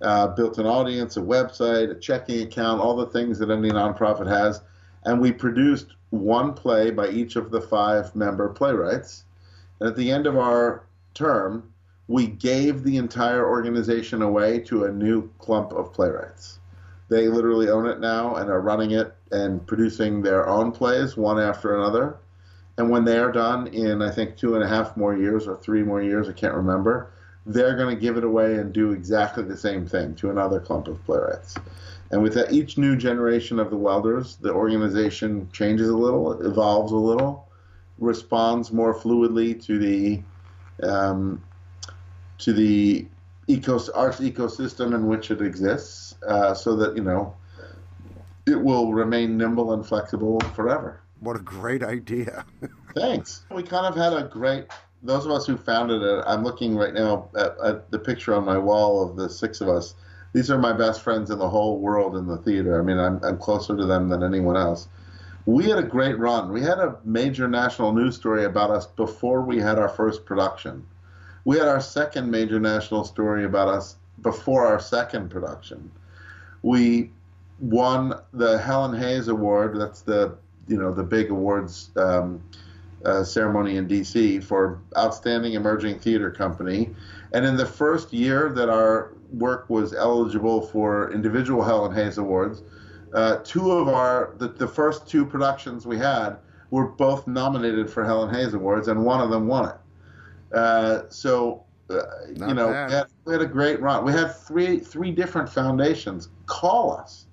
uh, 0.00 0.28
built 0.28 0.58
an 0.58 0.66
audience, 0.66 1.16
a 1.16 1.20
website, 1.20 1.90
a 1.90 1.94
checking 1.94 2.42
account, 2.42 2.80
all 2.80 2.96
the 2.96 3.06
things 3.06 3.38
that 3.38 3.50
any 3.50 3.70
nonprofit 3.70 4.26
has, 4.26 4.62
and 5.04 5.20
we 5.20 5.32
produced 5.32 5.94
one 6.10 6.52
play 6.52 6.90
by 6.90 7.08
each 7.08 7.36
of 7.36 7.50
the 7.50 7.60
five 7.60 8.14
member 8.14 8.48
playwrights. 8.48 9.24
And 9.80 9.88
at 9.88 9.96
the 9.96 10.10
end 10.10 10.26
of 10.26 10.36
our 10.36 10.84
term, 11.14 11.72
we 12.08 12.26
gave 12.26 12.82
the 12.82 12.96
entire 12.96 13.48
organization 13.48 14.22
away 14.22 14.58
to 14.60 14.84
a 14.84 14.92
new 14.92 15.30
clump 15.38 15.72
of 15.72 15.92
playwrights. 15.92 16.58
They 17.12 17.28
literally 17.28 17.68
own 17.68 17.84
it 17.86 18.00
now 18.00 18.36
and 18.36 18.48
are 18.48 18.62
running 18.62 18.92
it 18.92 19.14
and 19.30 19.66
producing 19.66 20.22
their 20.22 20.48
own 20.48 20.72
plays 20.72 21.14
one 21.14 21.38
after 21.38 21.76
another. 21.76 22.16
And 22.78 22.88
when 22.88 23.04
they 23.04 23.18
are 23.18 23.30
done 23.30 23.66
in, 23.66 24.00
I 24.00 24.10
think, 24.10 24.34
two 24.34 24.54
and 24.54 24.64
a 24.64 24.66
half 24.66 24.96
more 24.96 25.14
years 25.14 25.46
or 25.46 25.54
three 25.58 25.82
more 25.82 26.00
years, 26.00 26.26
I 26.26 26.32
can't 26.32 26.54
remember, 26.54 27.12
they're 27.44 27.76
going 27.76 27.94
to 27.94 28.00
give 28.00 28.16
it 28.16 28.24
away 28.24 28.54
and 28.54 28.72
do 28.72 28.92
exactly 28.92 29.42
the 29.42 29.58
same 29.58 29.86
thing 29.86 30.14
to 30.14 30.30
another 30.30 30.58
clump 30.58 30.88
of 30.88 31.04
playwrights. 31.04 31.54
And 32.12 32.22
with 32.22 32.38
each 32.50 32.78
new 32.78 32.96
generation 32.96 33.58
of 33.58 33.68
the 33.68 33.76
welders, 33.76 34.36
the 34.36 34.52
organization 34.54 35.50
changes 35.52 35.90
a 35.90 35.96
little, 35.96 36.40
evolves 36.40 36.92
a 36.92 36.96
little, 36.96 37.46
responds 37.98 38.72
more 38.72 38.94
fluidly 38.94 39.62
to 39.66 39.78
the 39.78 40.22
um, 40.82 41.42
to 42.38 42.54
the 42.54 43.06
ecos- 43.48 43.90
arts 43.94 44.20
ecosystem 44.20 44.94
in 44.94 45.06
which 45.06 45.30
it 45.30 45.42
exists, 45.42 46.11
uh, 46.26 46.54
so 46.54 46.76
that 46.76 46.96
you 46.96 47.02
know 47.02 47.34
it 48.46 48.60
will 48.60 48.92
remain 48.92 49.36
nimble 49.36 49.72
and 49.72 49.86
flexible 49.86 50.40
forever. 50.54 51.00
What 51.20 51.36
a 51.36 51.40
great 51.40 51.82
idea! 51.82 52.44
Thanks. 52.94 53.44
We 53.50 53.62
kind 53.62 53.86
of 53.86 53.94
had 53.94 54.12
a 54.12 54.28
great. 54.28 54.66
Those 55.02 55.24
of 55.24 55.32
us 55.32 55.46
who 55.46 55.56
founded 55.56 56.02
it. 56.02 56.24
I'm 56.26 56.44
looking 56.44 56.76
right 56.76 56.94
now 56.94 57.28
at, 57.36 57.56
at 57.64 57.90
the 57.90 57.98
picture 57.98 58.34
on 58.34 58.44
my 58.44 58.58
wall 58.58 59.08
of 59.08 59.16
the 59.16 59.28
six 59.28 59.60
of 59.60 59.68
us. 59.68 59.94
These 60.32 60.50
are 60.50 60.58
my 60.58 60.72
best 60.72 61.02
friends 61.02 61.30
in 61.30 61.38
the 61.38 61.48
whole 61.48 61.78
world 61.78 62.16
in 62.16 62.26
the 62.26 62.38
theater. 62.38 62.80
I 62.80 62.84
mean, 62.84 62.98
I'm, 62.98 63.22
I'm 63.22 63.36
closer 63.36 63.76
to 63.76 63.84
them 63.84 64.08
than 64.08 64.22
anyone 64.22 64.56
else. 64.56 64.88
We 65.44 65.68
had 65.68 65.78
a 65.78 65.82
great 65.82 66.18
run. 66.18 66.52
We 66.52 66.62
had 66.62 66.78
a 66.78 66.96
major 67.04 67.48
national 67.48 67.92
news 67.92 68.16
story 68.16 68.44
about 68.44 68.70
us 68.70 68.86
before 68.86 69.42
we 69.42 69.58
had 69.58 69.78
our 69.78 69.88
first 69.88 70.24
production 70.24 70.86
we 71.44 71.58
had 71.58 71.68
our 71.68 71.80
second 71.80 72.30
major 72.30 72.60
national 72.60 73.04
story 73.04 73.44
about 73.44 73.68
us 73.68 73.96
before 74.20 74.66
our 74.66 74.78
second 74.78 75.30
production. 75.30 75.90
We 76.62 77.10
won 77.60 78.14
the 78.32 78.58
Helen 78.58 78.98
Hayes 78.98 79.28
Award. 79.28 79.78
That's 79.78 80.02
the 80.02 80.36
you 80.68 80.76
know 80.76 80.92
the 80.92 81.02
big 81.02 81.30
awards 81.30 81.90
um, 81.96 82.42
uh, 83.04 83.24
ceremony 83.24 83.76
in 83.76 83.86
D.C. 83.88 84.40
for 84.40 84.80
outstanding 84.96 85.54
emerging 85.54 85.98
theater 85.98 86.30
company. 86.30 86.94
And 87.32 87.44
in 87.44 87.56
the 87.56 87.66
first 87.66 88.12
year 88.12 88.52
that 88.54 88.68
our 88.68 89.12
work 89.32 89.68
was 89.68 89.94
eligible 89.94 90.60
for 90.60 91.10
individual 91.12 91.64
Helen 91.64 91.94
Hayes 91.94 92.18
Awards, 92.18 92.62
uh, 93.14 93.38
two 93.44 93.72
of 93.72 93.88
our 93.88 94.34
the, 94.38 94.48
the 94.48 94.68
first 94.68 95.08
two 95.08 95.24
productions 95.24 95.86
we 95.86 95.98
had 95.98 96.36
were 96.70 96.86
both 96.86 97.26
nominated 97.26 97.90
for 97.90 98.04
Helen 98.04 98.34
Hayes 98.34 98.54
Awards, 98.54 98.88
and 98.88 99.04
one 99.04 99.20
of 99.20 99.30
them 99.30 99.46
won 99.46 99.68
it. 99.68 100.56
Uh, 100.56 101.02
so, 101.10 101.64
uh, 101.92 102.04
you 102.28 102.54
know, 102.54 102.68
we 102.68 102.92
had, 102.92 103.06
we 103.24 103.32
had, 103.32 103.42
a 103.42 103.46
great 103.46 103.80
run. 103.80 104.04
We 104.04 104.12
had 104.12 104.34
three 104.34 104.78
three 104.78 105.10
different 105.10 105.48
foundations 105.48 106.28
call 106.46 106.92
us 106.92 107.26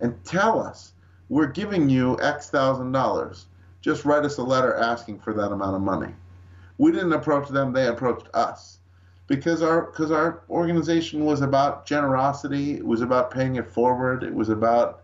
and 0.00 0.22
tell 0.24 0.60
us 0.60 0.92
we're 1.28 1.46
giving 1.46 1.88
you 1.88 2.18
X 2.20 2.50
thousand 2.50 2.92
dollars. 2.92 3.46
Just 3.80 4.04
write 4.04 4.24
us 4.24 4.38
a 4.38 4.42
letter 4.42 4.76
asking 4.76 5.18
for 5.20 5.32
that 5.34 5.50
amount 5.50 5.74
of 5.74 5.82
money. 5.82 6.14
We 6.78 6.92
didn't 6.92 7.12
approach 7.12 7.48
them; 7.48 7.72
they 7.72 7.88
approached 7.88 8.28
us 8.34 8.78
because 9.26 9.62
our 9.62 9.82
because 9.82 10.10
our 10.10 10.42
organization 10.50 11.24
was 11.24 11.40
about 11.40 11.86
generosity. 11.86 12.74
It 12.74 12.86
was 12.86 13.00
about 13.00 13.30
paying 13.30 13.56
it 13.56 13.66
forward. 13.66 14.22
It 14.22 14.34
was 14.34 14.48
about 14.48 15.02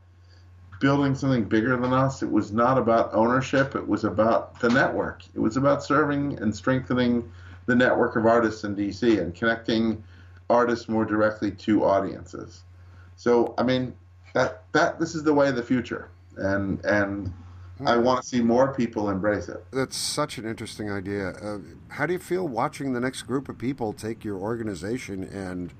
building 0.80 1.14
something 1.14 1.44
bigger 1.44 1.76
than 1.76 1.92
us. 1.92 2.22
It 2.22 2.30
was 2.30 2.52
not 2.52 2.78
about 2.78 3.12
ownership. 3.12 3.74
It 3.74 3.86
was 3.86 4.04
about 4.04 4.60
the 4.60 4.68
network. 4.68 5.22
It 5.34 5.40
was 5.40 5.56
about 5.56 5.82
serving 5.82 6.38
and 6.40 6.54
strengthening 6.54 7.30
the 7.68 7.76
network 7.76 8.16
of 8.16 8.24
artists 8.24 8.64
in 8.64 8.74
DC 8.74 9.20
and 9.20 9.34
connecting 9.34 10.02
artists 10.50 10.88
more 10.88 11.04
directly 11.04 11.50
to 11.52 11.84
audiences. 11.84 12.64
So 13.14 13.54
I 13.58 13.62
mean 13.62 13.94
that 14.34 14.64
that 14.72 14.98
this 14.98 15.14
is 15.14 15.22
the 15.22 15.34
way 15.34 15.48
of 15.48 15.54
the 15.54 15.62
future, 15.62 16.08
and 16.36 16.82
and 16.86 17.32
I 17.84 17.96
hmm. 17.96 18.04
want 18.04 18.22
to 18.22 18.26
see 18.26 18.40
more 18.40 18.72
people 18.72 19.10
embrace 19.10 19.48
it. 19.48 19.62
That's 19.70 19.96
such 19.96 20.38
an 20.38 20.46
interesting 20.46 20.90
idea. 20.90 21.28
Uh, 21.28 21.58
how 21.88 22.06
do 22.06 22.14
you 22.14 22.18
feel 22.18 22.48
watching 22.48 22.94
the 22.94 23.00
next 23.00 23.22
group 23.22 23.50
of 23.50 23.58
people 23.58 23.92
take 23.92 24.24
your 24.24 24.38
organization 24.38 25.22
and 25.24 25.74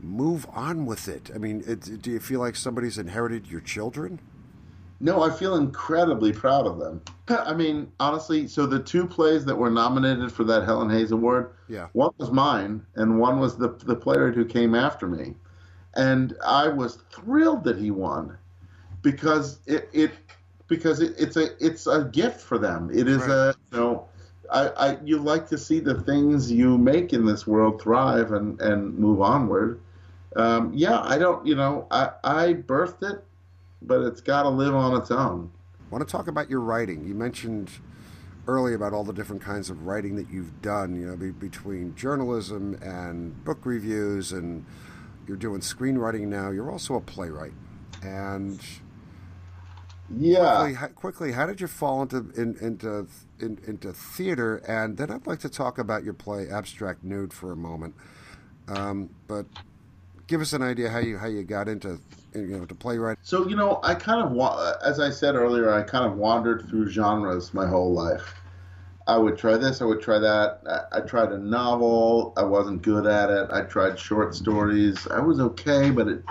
move 0.00 0.44
on 0.52 0.86
with 0.86 1.06
it? 1.06 1.30
I 1.32 1.38
mean, 1.38 1.62
it, 1.68 2.02
do 2.02 2.10
you 2.10 2.20
feel 2.20 2.40
like 2.40 2.56
somebody's 2.56 2.98
inherited 2.98 3.46
your 3.46 3.60
children? 3.60 4.18
No, 5.00 5.22
I 5.22 5.30
feel 5.30 5.56
incredibly 5.56 6.32
proud 6.32 6.66
of 6.66 6.78
them. 6.78 7.02
I 7.28 7.52
mean, 7.52 7.92
honestly, 8.00 8.48
so 8.48 8.66
the 8.66 8.78
two 8.78 9.06
plays 9.06 9.44
that 9.44 9.56
were 9.56 9.70
nominated 9.70 10.32
for 10.32 10.44
that 10.44 10.64
Helen 10.64 10.88
Hayes 10.88 11.10
Award, 11.10 11.52
yeah, 11.68 11.88
one 11.92 12.12
was 12.18 12.30
mine, 12.30 12.84
and 12.94 13.18
one 13.18 13.38
was 13.38 13.56
the 13.56 13.68
the 13.84 13.94
playwright 13.94 14.34
who 14.34 14.44
came 14.44 14.74
after 14.74 15.06
me, 15.06 15.34
and 15.94 16.34
I 16.46 16.68
was 16.68 16.98
thrilled 17.10 17.64
that 17.64 17.78
he 17.78 17.90
won, 17.90 18.38
because 19.02 19.60
it 19.66 19.90
it 19.92 20.12
because 20.66 21.00
it, 21.00 21.14
it's 21.18 21.36
a 21.36 21.48
it's 21.64 21.86
a 21.86 22.04
gift 22.04 22.40
for 22.40 22.58
them. 22.58 22.90
It 22.92 23.06
is 23.08 23.18
right. 23.18 23.30
a 23.30 23.54
you 23.72 23.78
know. 23.78 24.08
I, 24.48 24.68
I 24.68 24.98
you 25.04 25.18
like 25.18 25.48
to 25.48 25.58
see 25.58 25.80
the 25.80 26.00
things 26.02 26.52
you 26.52 26.78
make 26.78 27.12
in 27.12 27.26
this 27.26 27.48
world 27.48 27.82
thrive 27.82 28.30
and, 28.30 28.60
and 28.60 28.96
move 28.96 29.20
onward. 29.20 29.80
Um, 30.36 30.70
yeah, 30.72 31.00
I 31.00 31.18
don't, 31.18 31.44
you 31.44 31.56
know, 31.56 31.88
I, 31.90 32.10
I 32.22 32.52
birthed 32.52 33.02
it 33.02 33.24
but 33.82 34.02
it's 34.02 34.20
got 34.20 34.42
to 34.42 34.48
live 34.48 34.74
on 34.74 35.00
its 35.00 35.10
own. 35.10 35.50
I 35.80 35.92
want 35.94 36.06
to 36.06 36.10
talk 36.10 36.28
about 36.28 36.50
your 36.50 36.60
writing. 36.60 37.06
You 37.06 37.14
mentioned 37.14 37.70
earlier 38.48 38.74
about 38.74 38.92
all 38.92 39.04
the 39.04 39.12
different 39.12 39.42
kinds 39.42 39.70
of 39.70 39.86
writing 39.86 40.16
that 40.16 40.30
you've 40.30 40.60
done, 40.62 40.94
you 40.94 41.06
know, 41.06 41.16
be, 41.16 41.30
between 41.30 41.94
journalism 41.94 42.74
and 42.82 43.44
book 43.44 43.64
reviews, 43.64 44.32
and 44.32 44.64
you're 45.26 45.36
doing 45.36 45.60
screenwriting 45.60 46.26
now. 46.28 46.50
You're 46.50 46.70
also 46.70 46.94
a 46.94 47.00
playwright. 47.00 47.52
And 48.02 48.60
yeah, 50.14 50.60
quickly, 50.60 50.88
quickly 50.94 51.32
how 51.32 51.46
did 51.46 51.60
you 51.60 51.66
fall 51.66 52.02
into 52.02 52.30
in, 52.36 52.56
into 52.60 53.06
in, 53.40 53.58
into 53.66 53.92
theater? 53.92 54.58
And 54.68 54.96
then 54.96 55.10
I'd 55.10 55.26
like 55.26 55.40
to 55.40 55.48
talk 55.48 55.78
about 55.78 56.04
your 56.04 56.14
play 56.14 56.48
Abstract 56.48 57.02
Nude 57.02 57.32
for 57.32 57.52
a 57.52 57.56
moment. 57.56 57.94
Um, 58.68 59.10
but 59.28 59.46
give 60.26 60.40
us 60.40 60.52
an 60.52 60.62
idea 60.62 60.90
how 60.90 60.98
you 60.98 61.18
how 61.18 61.26
you 61.26 61.42
got 61.42 61.68
into 61.68 62.00
you 62.34 62.58
know 62.58 62.64
to 62.64 62.74
playwright. 62.74 63.18
So 63.22 63.48
you 63.48 63.56
know, 63.56 63.80
I 63.82 63.94
kind 63.94 64.22
of 64.22 64.78
as 64.84 65.00
I 65.00 65.10
said 65.10 65.34
earlier, 65.34 65.72
I 65.72 65.82
kind 65.82 66.04
of 66.04 66.16
wandered 66.18 66.68
through 66.68 66.90
genres 66.90 67.54
my 67.54 67.66
whole 67.66 67.92
life. 67.92 68.34
I 69.08 69.16
would 69.16 69.38
try 69.38 69.56
this, 69.56 69.80
I 69.80 69.84
would 69.84 70.02
try 70.02 70.18
that. 70.18 70.60
I, 70.68 70.98
I 70.98 71.00
tried 71.00 71.30
a 71.30 71.38
novel, 71.38 72.32
I 72.36 72.42
wasn't 72.42 72.82
good 72.82 73.06
at 73.06 73.30
it. 73.30 73.48
I 73.52 73.62
tried 73.62 73.98
short 73.98 74.34
stories, 74.34 75.06
I 75.08 75.20
was 75.20 75.38
okay, 75.38 75.90
but 75.90 76.08
it, 76.08 76.24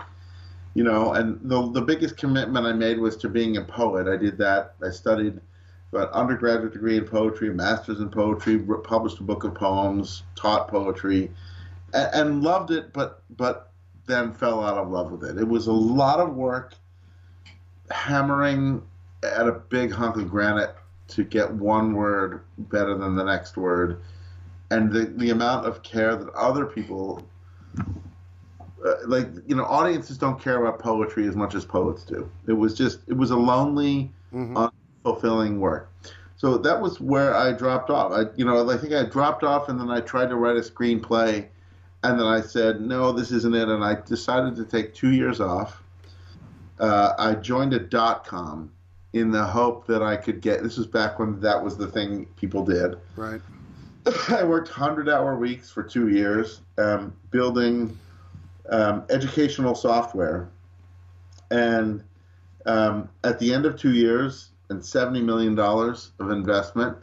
you 0.73 0.83
know, 0.83 1.13
and 1.13 1.39
the 1.41 1.71
the 1.71 1.81
biggest 1.81 2.17
commitment 2.17 2.65
I 2.65 2.73
made 2.73 2.99
was 2.99 3.15
to 3.17 3.29
being 3.29 3.57
a 3.57 3.63
poet. 3.63 4.07
I 4.07 4.17
did 4.17 4.37
that. 4.39 4.75
I 4.83 4.89
studied 4.89 5.39
got 5.91 6.11
undergraduate 6.11 6.73
degree 6.73 6.97
in 6.97 7.05
poetry, 7.05 7.53
master's 7.53 8.01
in 8.01 8.09
poetry, 8.09 8.59
published 8.83 9.19
a 9.21 9.23
book 9.23 9.45
of 9.45 9.55
poems, 9.55 10.23
taught 10.35 10.67
poetry, 10.67 11.31
and, 11.93 12.09
and 12.13 12.43
loved 12.43 12.71
it, 12.71 12.91
but 12.91 13.21
but 13.37 13.71
then 14.05 14.33
fell 14.33 14.63
out 14.63 14.77
of 14.77 14.89
love 14.89 15.11
with 15.11 15.23
it. 15.23 15.37
It 15.37 15.47
was 15.47 15.67
a 15.67 15.73
lot 15.73 16.19
of 16.19 16.35
work 16.35 16.75
hammering 17.89 18.81
at 19.23 19.47
a 19.47 19.53
big 19.53 19.91
hunk 19.91 20.17
of 20.17 20.29
granite 20.29 20.75
to 21.07 21.23
get 21.23 21.51
one 21.51 21.93
word 21.93 22.41
better 22.57 22.97
than 22.97 23.15
the 23.15 23.23
next 23.23 23.57
word. 23.57 24.01
And 24.71 24.91
the, 24.91 25.05
the 25.05 25.29
amount 25.29 25.67
of 25.67 25.83
care 25.83 26.15
that 26.15 26.29
other 26.33 26.65
people, 26.65 27.27
uh, 28.85 28.93
like, 29.05 29.27
you 29.47 29.55
know, 29.55 29.65
audiences 29.65 30.17
don't 30.17 30.41
care 30.41 30.63
about 30.63 30.79
poetry 30.79 31.27
as 31.27 31.35
much 31.35 31.53
as 31.53 31.63
poets 31.63 32.03
do. 32.03 32.29
It 32.47 32.53
was 32.53 32.75
just, 32.75 32.99
it 33.07 33.13
was 33.13 33.31
a 33.31 33.37
lonely, 33.37 34.11
mm-hmm. 34.33 34.57
unfulfilling 35.05 35.59
work. 35.59 35.91
So 36.37 36.57
that 36.57 36.81
was 36.81 36.99
where 36.99 37.35
I 37.35 37.53
dropped 37.53 37.89
off. 37.89 38.11
I, 38.11 38.23
you 38.35 38.45
know, 38.45 38.69
I 38.69 38.77
think 38.77 38.93
I 38.93 39.03
dropped 39.03 39.43
off 39.43 39.69
and 39.69 39.79
then 39.79 39.89
I 39.89 40.01
tried 40.01 40.29
to 40.29 40.35
write 40.35 40.57
a 40.57 40.61
screenplay 40.61 41.47
and 42.05 42.19
then 42.19 42.27
I 42.27 42.41
said, 42.41 42.81
no, 42.81 43.11
this 43.11 43.31
isn't 43.31 43.55
it. 43.55 43.67
And 43.67 43.83
I 43.83 43.95
decided 43.95 44.55
to 44.57 44.65
take 44.65 44.93
two 44.93 45.11
years 45.11 45.41
off. 45.41 45.81
Uh, 46.79 47.13
I 47.17 47.33
joined 47.35 47.73
a 47.73 47.79
dot 47.79 48.25
com 48.25 48.71
in 49.13 49.31
the 49.31 49.43
hope 49.43 49.87
that 49.87 50.03
I 50.03 50.15
could 50.15 50.41
get. 50.41 50.61
This 50.61 50.77
was 50.77 50.85
back 50.85 51.17
when 51.17 51.39
that 51.39 51.63
was 51.63 51.77
the 51.77 51.87
thing 51.87 52.27
people 52.35 52.63
did. 52.63 52.97
Right. 53.15 53.41
I 54.29 54.43
worked 54.43 54.69
hundred 54.69 55.09
hour 55.09 55.35
weeks 55.35 55.71
for 55.71 55.81
two 55.81 56.09
years, 56.09 56.61
um, 56.77 57.15
building 57.31 57.97
um, 58.69 59.03
educational 59.09 59.73
software, 59.73 60.49
and 61.49 62.03
um, 62.65 63.09
at 63.23 63.39
the 63.39 63.51
end 63.53 63.65
of 63.65 63.79
two 63.79 63.93
years 63.93 64.49
and 64.69 64.85
seventy 64.85 65.21
million 65.21 65.55
dollars 65.55 66.11
of 66.19 66.29
investment, 66.29 66.97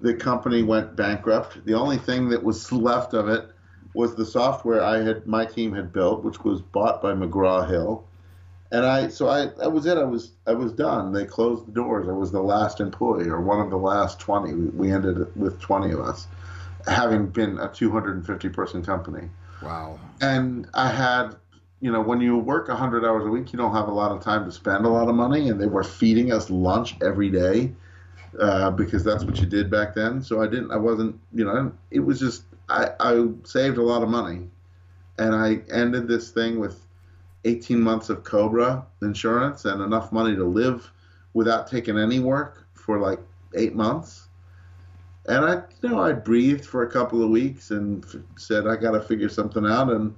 the 0.00 0.14
company 0.14 0.62
went 0.62 0.96
bankrupt. 0.96 1.64
The 1.66 1.74
only 1.74 1.98
thing 1.98 2.28
that 2.30 2.42
was 2.42 2.70
left 2.72 3.12
of 3.12 3.28
it 3.28 3.50
was 3.94 4.14
the 4.14 4.24
software 4.24 4.82
I 4.82 5.02
had 5.02 5.26
my 5.26 5.44
team 5.44 5.74
had 5.74 5.92
built, 5.92 6.24
which 6.24 6.44
was 6.44 6.60
bought 6.60 7.02
by 7.02 7.12
McGraw 7.12 7.68
Hill. 7.68 8.04
And 8.72 8.86
I 8.86 9.08
so 9.08 9.28
I 9.28 9.46
that 9.58 9.72
was 9.72 9.86
it. 9.86 9.98
I 9.98 10.04
was 10.04 10.32
I 10.46 10.52
was 10.52 10.72
done. 10.72 11.12
They 11.12 11.24
closed 11.24 11.66
the 11.66 11.72
doors. 11.72 12.08
I 12.08 12.12
was 12.12 12.30
the 12.30 12.42
last 12.42 12.80
employee 12.80 13.28
or 13.28 13.40
one 13.40 13.60
of 13.60 13.70
the 13.70 13.78
last 13.78 14.20
twenty. 14.20 14.54
We 14.54 14.92
ended 14.92 15.34
with 15.36 15.60
twenty 15.60 15.92
of 15.92 16.00
us, 16.00 16.28
having 16.86 17.26
been 17.26 17.58
a 17.58 17.68
two 17.68 17.90
hundred 17.90 18.16
and 18.16 18.26
fifty 18.26 18.48
person 18.48 18.84
company. 18.84 19.28
Wow. 19.60 19.98
And 20.20 20.68
I 20.72 20.88
had 20.88 21.34
you 21.80 21.90
know, 21.90 22.00
when 22.00 22.20
you 22.20 22.36
work 22.36 22.68
100 22.68 23.04
hours 23.06 23.24
a 23.24 23.30
week, 23.30 23.52
you 23.52 23.58
don't 23.58 23.74
have 23.74 23.88
a 23.88 23.92
lot 23.92 24.12
of 24.12 24.22
time 24.22 24.44
to 24.44 24.52
spend 24.52 24.84
a 24.84 24.88
lot 24.88 25.08
of 25.08 25.14
money, 25.14 25.48
and 25.48 25.60
they 25.60 25.66
were 25.66 25.82
feeding 25.82 26.30
us 26.30 26.50
lunch 26.50 26.94
every 27.00 27.30
day 27.30 27.72
uh, 28.38 28.70
because 28.70 29.02
that's 29.02 29.24
what 29.24 29.40
you 29.40 29.46
did 29.46 29.70
back 29.70 29.94
then. 29.94 30.22
So 30.22 30.42
I 30.42 30.46
didn't, 30.46 30.70
I 30.70 30.76
wasn't, 30.76 31.18
you 31.32 31.44
know, 31.44 31.72
it 31.90 32.00
was 32.00 32.20
just 32.20 32.44
I, 32.70 32.90
I 33.00 33.28
saved 33.44 33.78
a 33.78 33.82
lot 33.82 34.02
of 34.02 34.08
money, 34.08 34.48
and 35.18 35.34
I 35.34 35.60
ended 35.72 36.06
this 36.08 36.30
thing 36.30 36.58
with 36.60 36.86
18 37.44 37.80
months 37.80 38.10
of 38.10 38.22
Cobra 38.22 38.86
insurance 39.02 39.64
and 39.64 39.82
enough 39.82 40.12
money 40.12 40.36
to 40.36 40.44
live 40.44 40.90
without 41.34 41.66
taking 41.66 41.98
any 41.98 42.20
work 42.20 42.66
for 42.74 42.98
like 42.98 43.20
eight 43.54 43.74
months. 43.74 44.28
And 45.26 45.44
I, 45.44 45.62
you 45.82 45.88
know, 45.88 46.00
I 46.00 46.12
breathed 46.12 46.64
for 46.64 46.82
a 46.82 46.90
couple 46.90 47.22
of 47.22 47.30
weeks 47.30 47.70
and 47.70 48.04
f- 48.04 48.16
said 48.36 48.66
I 48.66 48.76
got 48.76 48.92
to 48.92 49.00
figure 49.00 49.28
something 49.28 49.66
out. 49.66 49.90
And 49.90 50.14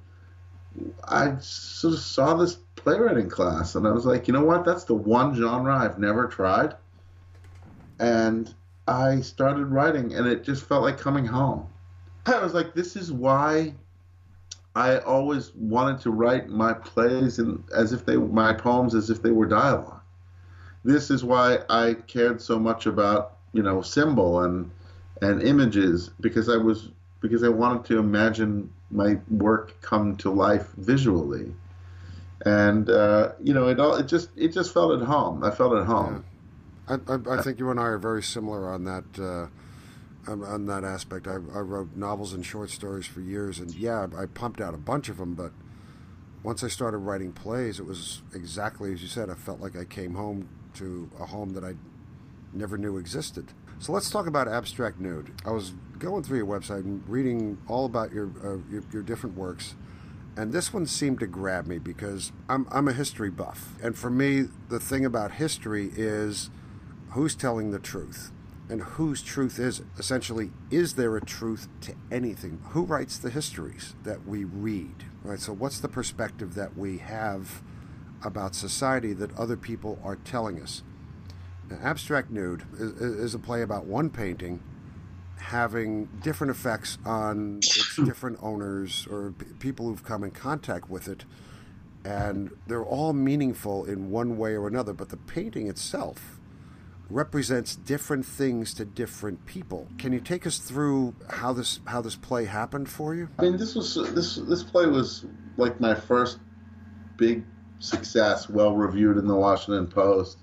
I 1.05 1.37
sort 1.41 1.95
of 1.95 2.01
saw 2.01 2.35
this 2.35 2.59
playwriting 2.77 3.29
class, 3.29 3.75
and 3.75 3.87
I 3.87 3.93
was 3.93 4.07
like, 4.07 4.27
you 4.27 4.35
know 4.35 4.45
what? 4.45 4.65
That's 4.65 4.85
the 4.85 4.95
one 4.95 5.35
genre 5.35 5.77
I've 5.77 5.99
never 5.99 6.27
tried. 6.27 6.75
And 7.99 8.53
I 8.89 9.21
started 9.21 9.67
writing, 9.67 10.15
and 10.15 10.27
it 10.27 10.45
just 10.45 10.65
felt 10.65 10.83
like 10.83 10.99
coming 10.99 11.27
home. 11.27 11.69
I 12.27 12.43
was 12.43 12.55
like, 12.55 12.75
this 12.75 12.97
is 12.97 13.13
why 13.13 13.75
I 14.75 14.99
always 14.99 15.53
wanted 15.55 16.01
to 16.03 16.11
write 16.11 16.49
my 16.49 16.73
plays 16.73 17.39
and 17.39 17.63
as 17.75 17.93
if 17.93 18.05
they 18.07 18.17
my 18.17 18.53
poems 18.53 18.95
as 18.95 19.11
if 19.11 19.23
they 19.23 19.31
were 19.31 19.47
dialogue. 19.47 20.01
This 20.85 21.11
is 21.11 21.25
why 21.25 21.59
I 21.69 21.95
cared 21.95 22.41
so 22.41 22.59
much 22.59 22.87
about 22.87 23.37
you 23.53 23.63
know 23.63 23.83
symbol 23.83 24.43
and 24.43 24.71
and 25.21 25.43
images 25.43 26.11
because 26.21 26.49
I 26.49 26.57
was 26.57 26.89
because 27.21 27.45
I 27.45 27.49
wanted 27.49 27.85
to 27.87 27.99
imagine 27.99 28.73
my 28.91 29.19
work 29.31 29.81
come 29.81 30.17
to 30.17 30.31
life 30.31 30.69
visually, 30.77 31.55
and 32.47 32.89
uh, 32.89 33.33
you 33.43 33.53
know 33.53 33.69
it 33.69 33.79
all 33.79 33.95
it 33.97 34.07
just 34.07 34.31
it 34.37 34.49
just 34.49 34.73
felt 34.73 35.01
at 35.01 35.07
home. 35.07 35.45
I 35.45 35.51
felt 35.51 35.75
at 35.75 35.87
home. 35.87 36.25
Yeah. 36.89 36.97
I, 37.09 37.13
I, 37.13 37.39
I 37.39 37.43
think 37.43 37.59
you 37.59 37.71
and 37.71 37.79
I 37.79 37.85
are 37.85 37.99
very 37.99 38.23
similar 38.23 38.69
on 38.69 38.85
that. 38.85 39.05
Uh, 39.19 39.47
on 40.29 40.67
that 40.67 40.85
aspect. 40.85 41.27
I, 41.27 41.35
I, 41.35 41.61
wrote 41.61 41.97
novels 41.97 42.33
and 42.33 42.45
short 42.45 42.71
stories 42.71 43.07
for 43.07 43.21
years, 43.21 43.59
and 43.59 43.75
yeah, 43.75 44.07
I 44.17 44.27
pumped 44.27 44.61
out 44.61 44.75
a 44.75 44.79
bunch 44.79 45.09
of 45.09 45.17
them. 45.17 45.35
But 45.35 45.53
once 46.43 46.63
I 46.63 46.69
started 46.69 46.99
writing 46.99 47.33
plays, 47.33 47.81
it 47.81 47.87
was 47.87 48.23
exactly 48.35 48.93
as 48.93 49.03
you 49.03 49.09
said. 49.09 49.31
I 49.31 49.35
felt 49.35 49.61
like 49.61 49.77
I 49.77 49.85
came 49.85 50.15
home 50.15 50.49
to 50.75 51.11
a 51.21 51.27
home 51.27 51.51
that 51.55 51.65
I 51.65 51.75
never 52.53 52.79
knew 52.79 52.99
existed. 52.99 53.53
So 53.79 53.93
let's 53.93 54.11
talk 54.11 54.27
about 54.27 54.47
abstract 54.47 55.01
nude. 55.01 55.33
I 55.45 55.51
was 55.51 55.73
going 55.99 56.23
through 56.23 56.39
your 56.39 56.47
website 56.47 56.85
and 56.85 57.07
reading 57.09 57.59
all 57.69 57.85
about 57.85 58.13
your 58.13 58.31
uh, 58.45 58.59
your, 58.71 58.83
your 58.93 59.03
different 59.03 59.37
works. 59.37 59.75
And 60.37 60.53
this 60.53 60.73
one 60.73 60.87
seemed 60.87 61.21
to 61.21 61.27
grab 61.27 61.67
me 61.67 61.79
because 61.79 62.33
I'm, 62.49 62.67
I'm 62.71 62.89
a 62.89 62.95
history 62.95 63.31
buff. 63.31 63.75
And 63.83 63.99
for 63.99 64.09
me, 64.09 64.45
the 64.71 64.81
thing 64.81 65.05
about 65.05 65.33
history 65.33 65.91
is 65.95 66.49
who's 67.11 67.35
telling 67.35 67.71
the 67.71 67.79
truth 67.79 68.33
and 68.69 68.81
whose 68.83 69.23
truth 69.23 69.59
is 69.59 69.81
it? 69.81 69.87
Essentially, 69.99 70.51
is 70.71 70.95
there 70.95 71.17
a 71.17 71.25
truth 71.25 71.69
to 71.83 71.95
anything? 72.11 72.61
Who 72.71 72.83
writes 72.85 73.19
the 73.19 73.31
histories 73.31 73.95
that 74.05 74.27
we 74.27 74.45
read? 74.45 75.05
Right. 75.23 75.39
So, 75.41 75.53
what's 75.53 75.81
the 75.81 75.89
perspective 75.89 76.55
that 76.55 76.77
we 76.77 76.99
have 76.99 77.63
about 78.25 78.55
society 78.55 79.13
that 79.15 79.37
other 79.37 79.57
people 79.57 79.99
are 80.05 80.17
telling 80.17 80.61
us? 80.61 80.83
Now, 81.69 81.79
Abstract 81.83 82.31
Nude 82.31 82.65
is, 82.75 82.93
is 82.93 83.35
a 83.35 83.39
play 83.39 83.63
about 83.63 83.85
one 83.85 84.11
painting 84.11 84.63
having 85.39 86.07
different 86.23 86.51
effects 86.51 86.99
on 87.05 87.59
its 87.59 87.97
different 88.05 88.39
owners 88.41 89.07
or 89.11 89.33
p- 89.33 89.47
people 89.59 89.87
who've 89.87 90.05
come 90.05 90.23
in 90.25 90.31
contact 90.31 90.89
with 90.89 91.09
it, 91.09 91.25
and 92.05 92.51
they're 92.67 92.85
all 92.85 93.13
meaningful 93.13 93.85
in 93.85 94.11
one 94.11 94.39
way 94.39 94.53
or 94.55 94.67
another. 94.67 94.93
But 94.93 95.09
the 95.09 95.17
painting 95.17 95.69
itself 95.69 96.32
represents 97.13 97.77
different 97.77 98.25
things 98.25 98.75
to 98.75 98.85
different 98.85 99.45
people. 99.47 99.87
Can 99.99 100.13
you 100.13 100.21
take 100.21 100.47
us 100.47 100.59
through 100.59 101.15
how 101.29 101.53
this 101.53 101.81
how 101.87 102.01
this 102.01 102.17
play 102.17 102.47
happened 102.47 102.89
for 102.89 103.15
you? 103.15 103.29
I 103.39 103.43
mean, 103.43 103.57
this 103.57 103.75
was 103.75 103.95
this 104.15 104.37
this 104.37 104.63
play 104.63 104.87
was 104.87 105.27
like 105.57 105.81
my 105.81 105.95
first 105.95 106.39
big 107.17 107.45
success, 107.79 108.49
well 108.49 108.75
reviewed 108.75 109.19
in 109.19 109.27
the 109.27 109.37
Washington 109.37 109.87
Post. 109.87 110.39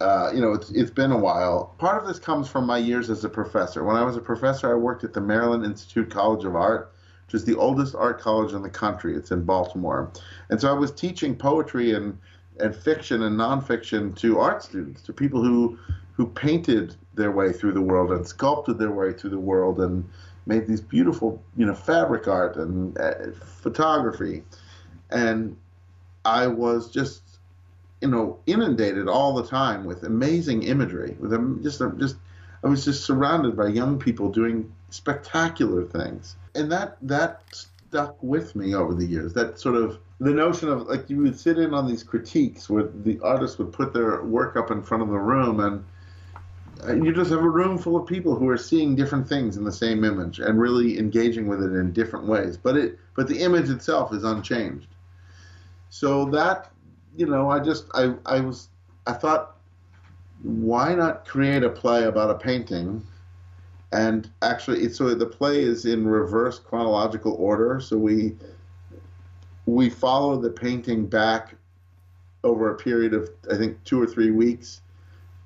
Uh, 0.00 0.30
you 0.34 0.40
know, 0.40 0.52
it's 0.52 0.70
it's 0.70 0.90
been 0.90 1.12
a 1.12 1.18
while. 1.18 1.74
Part 1.78 2.00
of 2.00 2.08
this 2.08 2.18
comes 2.18 2.48
from 2.48 2.66
my 2.66 2.78
years 2.78 3.10
as 3.10 3.24
a 3.24 3.28
professor. 3.28 3.84
When 3.84 3.96
I 3.96 4.04
was 4.04 4.16
a 4.16 4.20
professor, 4.20 4.70
I 4.70 4.74
worked 4.74 5.04
at 5.04 5.12
the 5.12 5.20
Maryland 5.20 5.64
Institute 5.64 6.10
College 6.10 6.44
of 6.44 6.54
Art, 6.54 6.92
which 7.26 7.34
is 7.34 7.44
the 7.44 7.56
oldest 7.56 7.94
art 7.94 8.20
college 8.20 8.52
in 8.52 8.62
the 8.62 8.70
country. 8.70 9.16
It's 9.16 9.30
in 9.30 9.44
Baltimore, 9.44 10.12
and 10.50 10.60
so 10.60 10.68
I 10.68 10.72
was 10.72 10.92
teaching 10.92 11.36
poetry 11.36 11.94
and 11.94 12.18
and 12.60 12.74
fiction 12.74 13.22
and 13.22 13.38
nonfiction 13.38 14.16
to 14.18 14.38
art 14.38 14.62
students, 14.62 15.02
to 15.02 15.12
people 15.12 15.42
who 15.42 15.78
who 16.12 16.26
painted 16.26 16.96
their 17.14 17.30
way 17.30 17.52
through 17.52 17.72
the 17.72 17.80
world 17.80 18.10
and 18.10 18.26
sculpted 18.26 18.78
their 18.78 18.90
way 18.90 19.12
through 19.12 19.30
the 19.30 19.38
world 19.38 19.80
and 19.80 20.08
made 20.46 20.66
these 20.66 20.80
beautiful, 20.80 21.40
you 21.56 21.64
know, 21.64 21.74
fabric 21.74 22.26
art 22.26 22.56
and 22.56 22.98
uh, 22.98 23.12
photography. 23.60 24.42
And 25.10 25.56
I 26.24 26.48
was 26.48 26.90
just 26.90 27.28
you 28.00 28.08
know, 28.08 28.38
inundated 28.46 29.08
all 29.08 29.34
the 29.34 29.46
time 29.46 29.84
with 29.84 30.04
amazing 30.04 30.62
imagery. 30.62 31.16
With 31.18 31.32
um, 31.32 31.60
just, 31.62 31.82
just, 31.98 32.16
I 32.62 32.68
was 32.68 32.84
just 32.84 33.04
surrounded 33.04 33.56
by 33.56 33.68
young 33.68 33.98
people 33.98 34.30
doing 34.30 34.72
spectacular 34.90 35.84
things, 35.84 36.36
and 36.54 36.70
that 36.72 36.96
that 37.02 37.42
stuck 37.88 38.22
with 38.22 38.54
me 38.54 38.74
over 38.74 38.94
the 38.94 39.06
years. 39.06 39.32
That 39.32 39.58
sort 39.58 39.76
of 39.76 39.98
the 40.20 40.30
notion 40.30 40.68
of 40.68 40.82
like 40.88 41.08
you 41.08 41.18
would 41.18 41.38
sit 41.38 41.58
in 41.58 41.72
on 41.72 41.86
these 41.86 42.02
critiques 42.02 42.68
where 42.68 42.84
the 42.84 43.18
artists 43.20 43.58
would 43.58 43.72
put 43.72 43.92
their 43.92 44.22
work 44.24 44.56
up 44.56 44.70
in 44.70 44.82
front 44.82 45.02
of 45.02 45.08
the 45.08 45.18
room 45.18 45.60
and 45.60 45.84
uh, 46.86 46.94
you 46.94 47.12
just 47.12 47.30
have 47.30 47.40
a 47.40 47.48
room 47.48 47.78
full 47.78 47.96
of 47.96 48.06
people 48.06 48.36
who 48.36 48.48
are 48.48 48.56
seeing 48.58 48.94
different 48.94 49.28
things 49.28 49.56
in 49.56 49.64
the 49.64 49.72
same 49.72 50.04
image 50.04 50.38
and 50.38 50.60
really 50.60 50.98
engaging 50.98 51.46
with 51.46 51.62
it 51.62 51.72
in 51.72 51.92
different 51.92 52.26
ways 52.26 52.56
but 52.56 52.76
it 52.76 52.98
but 53.14 53.26
the 53.26 53.40
image 53.40 53.68
itself 53.68 54.12
is 54.12 54.22
unchanged 54.22 54.86
so 55.90 56.24
that 56.26 56.70
you 57.16 57.26
know 57.26 57.50
i 57.50 57.58
just 57.58 57.86
i 57.94 58.12
i 58.26 58.38
was 58.38 58.68
i 59.06 59.12
thought 59.12 59.56
why 60.42 60.94
not 60.94 61.26
create 61.26 61.64
a 61.64 61.70
play 61.70 62.04
about 62.04 62.30
a 62.30 62.34
painting 62.34 63.04
and 63.92 64.30
actually 64.42 64.88
so 64.90 65.14
the 65.14 65.26
play 65.26 65.62
is 65.62 65.84
in 65.84 66.06
reverse 66.06 66.58
chronological 66.58 67.34
order. 67.34 67.80
So 67.80 67.96
we 67.96 68.36
we 69.66 69.88
follow 69.90 70.40
the 70.40 70.50
painting 70.50 71.06
back 71.06 71.54
over 72.44 72.70
a 72.70 72.76
period 72.76 73.14
of 73.14 73.28
i 73.50 73.56
think 73.56 73.82
two 73.84 74.00
or 74.00 74.06
three 74.06 74.30
weeks 74.30 74.80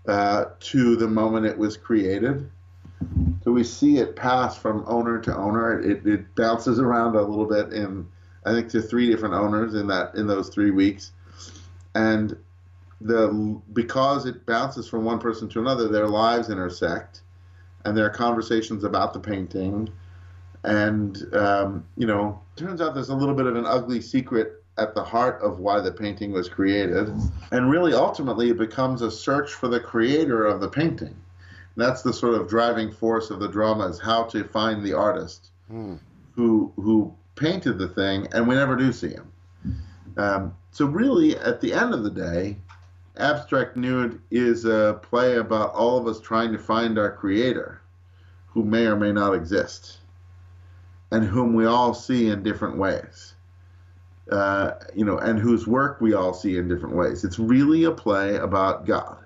uh, 0.08 0.46
to 0.58 0.96
the 0.96 1.06
moment 1.06 1.46
it 1.46 1.56
was 1.56 1.76
created. 1.76 2.50
So 3.44 3.52
we 3.52 3.62
see 3.62 3.98
it 3.98 4.16
pass 4.16 4.56
from 4.56 4.84
owner 4.88 5.20
to 5.20 5.36
owner. 5.36 5.80
It, 5.80 6.04
it 6.04 6.34
bounces 6.34 6.80
around 6.80 7.14
a 7.14 7.22
little 7.22 7.46
bit 7.46 7.72
in 7.72 8.08
i 8.44 8.50
think 8.50 8.68
to 8.70 8.82
three 8.82 9.08
different 9.08 9.34
owners 9.34 9.74
in 9.74 9.86
that 9.86 10.14
in 10.16 10.26
those 10.26 10.48
three 10.48 10.72
weeks. 10.72 11.12
And 11.94 12.36
the 13.00 13.28
because 13.72 14.26
it 14.26 14.44
bounces 14.46 14.88
from 14.88 15.04
one 15.04 15.20
person 15.20 15.48
to 15.50 15.60
another 15.60 15.88
their 15.88 16.08
lives 16.08 16.50
intersect 16.50 17.22
and 17.84 17.96
there 17.96 18.06
are 18.06 18.10
conversations 18.10 18.84
about 18.84 19.12
the 19.12 19.20
painting. 19.20 19.88
And 20.64 21.34
um, 21.34 21.86
you 21.96 22.06
know, 22.06 22.40
turns 22.56 22.80
out 22.80 22.94
there's 22.94 23.08
a 23.08 23.16
little 23.16 23.34
bit 23.34 23.46
of 23.46 23.56
an 23.56 23.66
ugly 23.66 24.00
secret 24.00 24.62
at 24.78 24.94
the 24.94 25.02
heart 25.02 25.40
of 25.42 25.58
why 25.58 25.80
the 25.80 25.92
painting 25.92 26.32
was 26.32 26.48
created, 26.48 27.12
and 27.50 27.70
really, 27.70 27.92
ultimately, 27.92 28.50
it 28.50 28.58
becomes 28.58 29.02
a 29.02 29.10
search 29.10 29.52
for 29.52 29.68
the 29.68 29.80
creator 29.80 30.46
of 30.46 30.60
the 30.60 30.68
painting. 30.68 31.08
And 31.74 31.84
that's 31.84 32.02
the 32.02 32.12
sort 32.12 32.34
of 32.34 32.48
driving 32.48 32.90
force 32.90 33.30
of 33.30 33.40
the 33.40 33.48
drama: 33.48 33.88
is 33.88 33.98
how 33.98 34.24
to 34.24 34.44
find 34.44 34.84
the 34.84 34.92
artist 34.92 35.50
hmm. 35.68 35.96
who 36.34 36.72
who 36.76 37.12
painted 37.34 37.78
the 37.78 37.88
thing, 37.88 38.28
and 38.32 38.46
we 38.46 38.54
never 38.54 38.76
do 38.76 38.92
see 38.92 39.10
him. 39.10 39.32
Um, 40.16 40.54
so, 40.70 40.86
really, 40.86 41.36
at 41.38 41.60
the 41.60 41.72
end 41.72 41.92
of 41.92 42.04
the 42.04 42.10
day, 42.10 42.56
Abstract 43.18 43.76
Nude 43.76 44.20
is 44.30 44.64
a 44.64 44.98
play 45.02 45.36
about 45.36 45.74
all 45.74 45.98
of 45.98 46.06
us 46.06 46.20
trying 46.20 46.52
to 46.52 46.58
find 46.58 46.98
our 46.98 47.12
creator, 47.12 47.80
who 48.46 48.64
may 48.64 48.86
or 48.86 48.96
may 48.96 49.12
not 49.12 49.34
exist, 49.34 49.98
and 51.10 51.24
whom 51.24 51.54
we 51.54 51.66
all 51.66 51.92
see 51.92 52.28
in 52.28 52.42
different 52.42 52.78
ways. 52.78 53.34
Uh, 54.30 54.72
you 54.94 55.04
know, 55.04 55.18
and 55.18 55.38
whose 55.38 55.66
work 55.66 56.00
we 56.00 56.14
all 56.14 56.32
see 56.32 56.56
in 56.56 56.68
different 56.68 56.94
ways. 56.94 57.24
It's 57.24 57.38
really 57.38 57.84
a 57.84 57.90
play 57.90 58.36
about 58.36 58.86
God. 58.86 59.18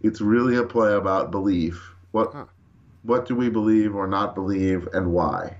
It's 0.00 0.20
really 0.20 0.56
a 0.56 0.64
play 0.64 0.94
about 0.94 1.30
belief. 1.30 1.94
What 2.10 2.32
huh. 2.32 2.46
what 3.02 3.28
do 3.28 3.36
we 3.36 3.50
believe 3.50 3.94
or 3.94 4.06
not 4.06 4.34
believe, 4.34 4.88
and 4.94 5.12
why? 5.12 5.58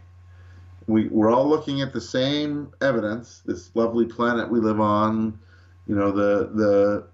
We 0.89 1.09
we're 1.09 1.31
all 1.31 1.49
looking 1.49 1.81
at 1.81 1.93
the 1.93 2.01
same 2.01 2.73
evidence. 2.81 3.43
This 3.45 3.71
lovely 3.75 4.07
planet 4.07 4.51
we 4.51 4.59
live 4.59 4.81
on. 4.81 5.39
You 5.87 5.95
know, 5.95 6.11
the 6.11 6.51
the 6.55 7.07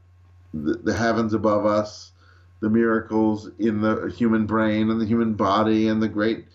the, 0.54 0.74
the 0.74 0.94
heavens 0.94 1.34
above 1.34 1.66
us, 1.66 2.12
the 2.60 2.70
miracles 2.70 3.50
in 3.58 3.80
the 3.80 4.12
human 4.16 4.46
brain 4.46 4.90
and 4.90 5.00
the 5.00 5.06
human 5.06 5.34
body, 5.34 5.88
and 5.88 6.02
the 6.02 6.08
great 6.08 6.46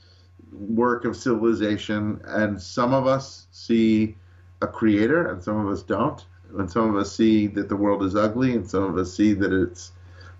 work 0.51 1.05
of 1.05 1.15
civilization. 1.15 2.21
And 2.25 2.61
some 2.61 2.93
of 2.93 3.07
us 3.07 3.47
see 3.51 4.15
a 4.61 4.67
creator, 4.67 5.29
and 5.31 5.43
some 5.43 5.57
of 5.57 5.71
us 5.71 5.83
don't. 5.83 6.25
And 6.57 6.71
some 6.71 6.89
of 6.89 6.95
us 6.95 7.13
see 7.13 7.47
that 7.47 7.67
the 7.67 7.75
world 7.75 8.03
is 8.03 8.15
ugly, 8.15 8.53
and 8.53 8.69
some 8.69 8.83
of 8.83 8.97
us 8.97 9.13
see 9.13 9.33
that 9.33 9.51
it's 9.51 9.91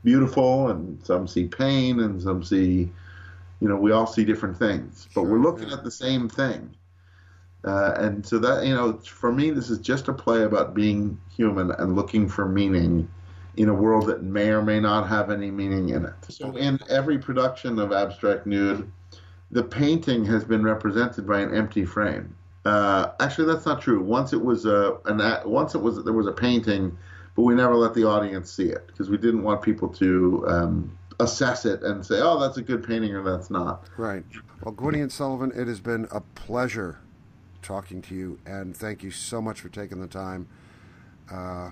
beautiful, 0.04 0.70
and 0.70 1.06
some 1.06 1.28
see 1.28 1.48
pain, 1.48 2.00
and 2.00 2.22
some 2.22 2.44
see, 2.44 2.90
you 3.60 3.68
know, 3.68 3.76
we 3.76 3.92
all 3.92 4.08
see 4.08 4.24
different 4.24 4.58
things, 4.58 5.08
but 5.14 5.22
sure, 5.22 5.30
we're 5.30 5.40
looking 5.40 5.68
yeah. 5.68 5.76
at 5.76 5.84
the 5.84 5.92
same 5.92 6.30
thing. 6.30 6.74
Uh, 7.66 7.94
and 7.98 8.26
so 8.26 8.40
that, 8.40 8.66
you 8.66 8.74
know, 8.74 8.94
for 9.00 9.34
me, 9.34 9.50
this 9.50 9.70
is 9.70 9.80
just 9.80 10.08
a 10.08 10.14
play 10.14 10.44
about 10.44 10.74
being 10.74 11.20
human 11.36 11.72
and 11.72 11.96
looking 11.96 12.30
for 12.30 12.48
meaning 12.48 13.10
in 13.58 13.70
a 13.70 13.74
world 13.74 14.06
that 14.06 14.24
may 14.24 14.50
or 14.50 14.62
may 14.62 14.80
not 14.80 15.10
have 15.10 15.32
any 15.32 15.50
meaning 15.50 15.90
in 15.90 16.06
it. 16.06 16.14
So, 16.30 16.56
in 16.56 16.80
every 16.90 17.18
production 17.18 17.80
of 17.80 17.92
Abstract 17.92 18.46
Nude, 18.46 18.90
the 19.52 19.64
painting 19.64 20.24
has 20.26 20.44
been 20.44 20.64
represented 20.64 21.28
by 21.28 21.40
an 21.40 21.54
empty 21.54 21.84
frame. 21.84 22.36
Uh, 22.66 23.12
actually, 23.20 23.52
that's 23.52 23.66
not 23.66 23.82
true. 23.82 24.02
Once 24.02 24.34
it 24.34 24.42
was 24.42 24.66
a 24.66 24.98
an 25.06 25.20
once 25.50 25.74
it 25.74 25.80
was 25.80 26.04
there 26.04 26.14
was 26.14 26.28
a 26.28 26.32
painting, 26.32 26.96
but 27.36 27.44
we 27.44 27.56
never 27.56 27.76
let 27.76 27.94
the 27.94 28.04
audience 28.04 28.52
see 28.52 28.68
it 28.68 28.86
because 28.88 29.10
we 29.10 29.18
didn't 29.18 29.44
want 29.44 29.62
people 29.62 29.88
to 29.88 30.46
um, 30.48 30.98
assess 31.20 31.66
it 31.66 31.82
and 31.82 32.06
say, 32.06 32.20
"Oh, 32.22 32.40
that's 32.40 32.58
a 32.58 32.62
good 32.62 32.86
painting" 32.86 33.14
or 33.16 33.24
"That's 33.24 33.50
not." 33.50 33.88
Right. 33.98 34.26
Well, 34.62 34.74
Gwydion 34.74 35.10
Suilebhan, 35.10 35.58
it 35.58 35.68
has 35.68 35.80
been 35.80 36.08
a 36.12 36.22
pleasure 36.22 37.00
talking 37.62 38.02
to 38.04 38.16
you, 38.16 38.40
and 38.46 38.76
thank 38.76 39.02
you 39.02 39.12
so 39.12 39.42
much 39.42 39.62
for 39.62 39.70
taking 39.70 40.02
the 40.02 40.08
time. 40.08 40.48
Uh, 41.32 41.72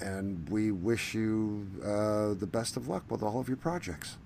and 0.00 0.48
we 0.48 0.70
wish 0.70 1.14
you 1.14 1.66
uh, 1.84 2.34
the 2.34 2.48
best 2.50 2.76
of 2.76 2.88
luck 2.88 3.04
with 3.10 3.22
all 3.22 3.40
of 3.40 3.48
your 3.48 3.56
projects. 3.56 4.16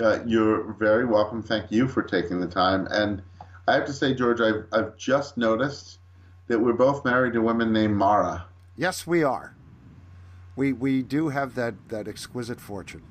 Uh, 0.00 0.20
you're 0.26 0.72
very 0.74 1.04
welcome. 1.04 1.42
Thank 1.42 1.70
you 1.70 1.88
for 1.88 2.02
taking 2.02 2.40
the 2.40 2.46
time. 2.46 2.86
And 2.90 3.22
I 3.66 3.74
have 3.74 3.84
to 3.86 3.92
say, 3.92 4.14
George, 4.14 4.40
I've, 4.40 4.64
I've 4.72 4.96
just 4.96 5.36
noticed 5.36 5.98
that 6.46 6.58
we're 6.58 6.72
both 6.72 7.04
married 7.04 7.34
to 7.34 7.40
women 7.40 7.72
named 7.72 7.96
Mara. 7.96 8.46
Yes, 8.76 9.06
we 9.06 9.22
are. 9.22 9.54
We 10.56 10.72
we 10.72 11.02
do 11.02 11.28
have 11.28 11.54
that, 11.54 11.74
that 11.88 12.08
exquisite 12.08 12.60
fortune. 12.60 13.02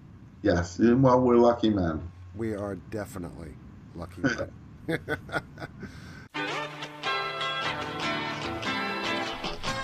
Yes. 0.42 0.80
Well, 0.80 1.22
we're 1.22 1.38
lucky 1.38 1.70
men. 1.70 2.12
We 2.36 2.56
are 2.56 2.76
definitely 2.76 3.54
lucky 3.96 4.22
men. 4.88 5.00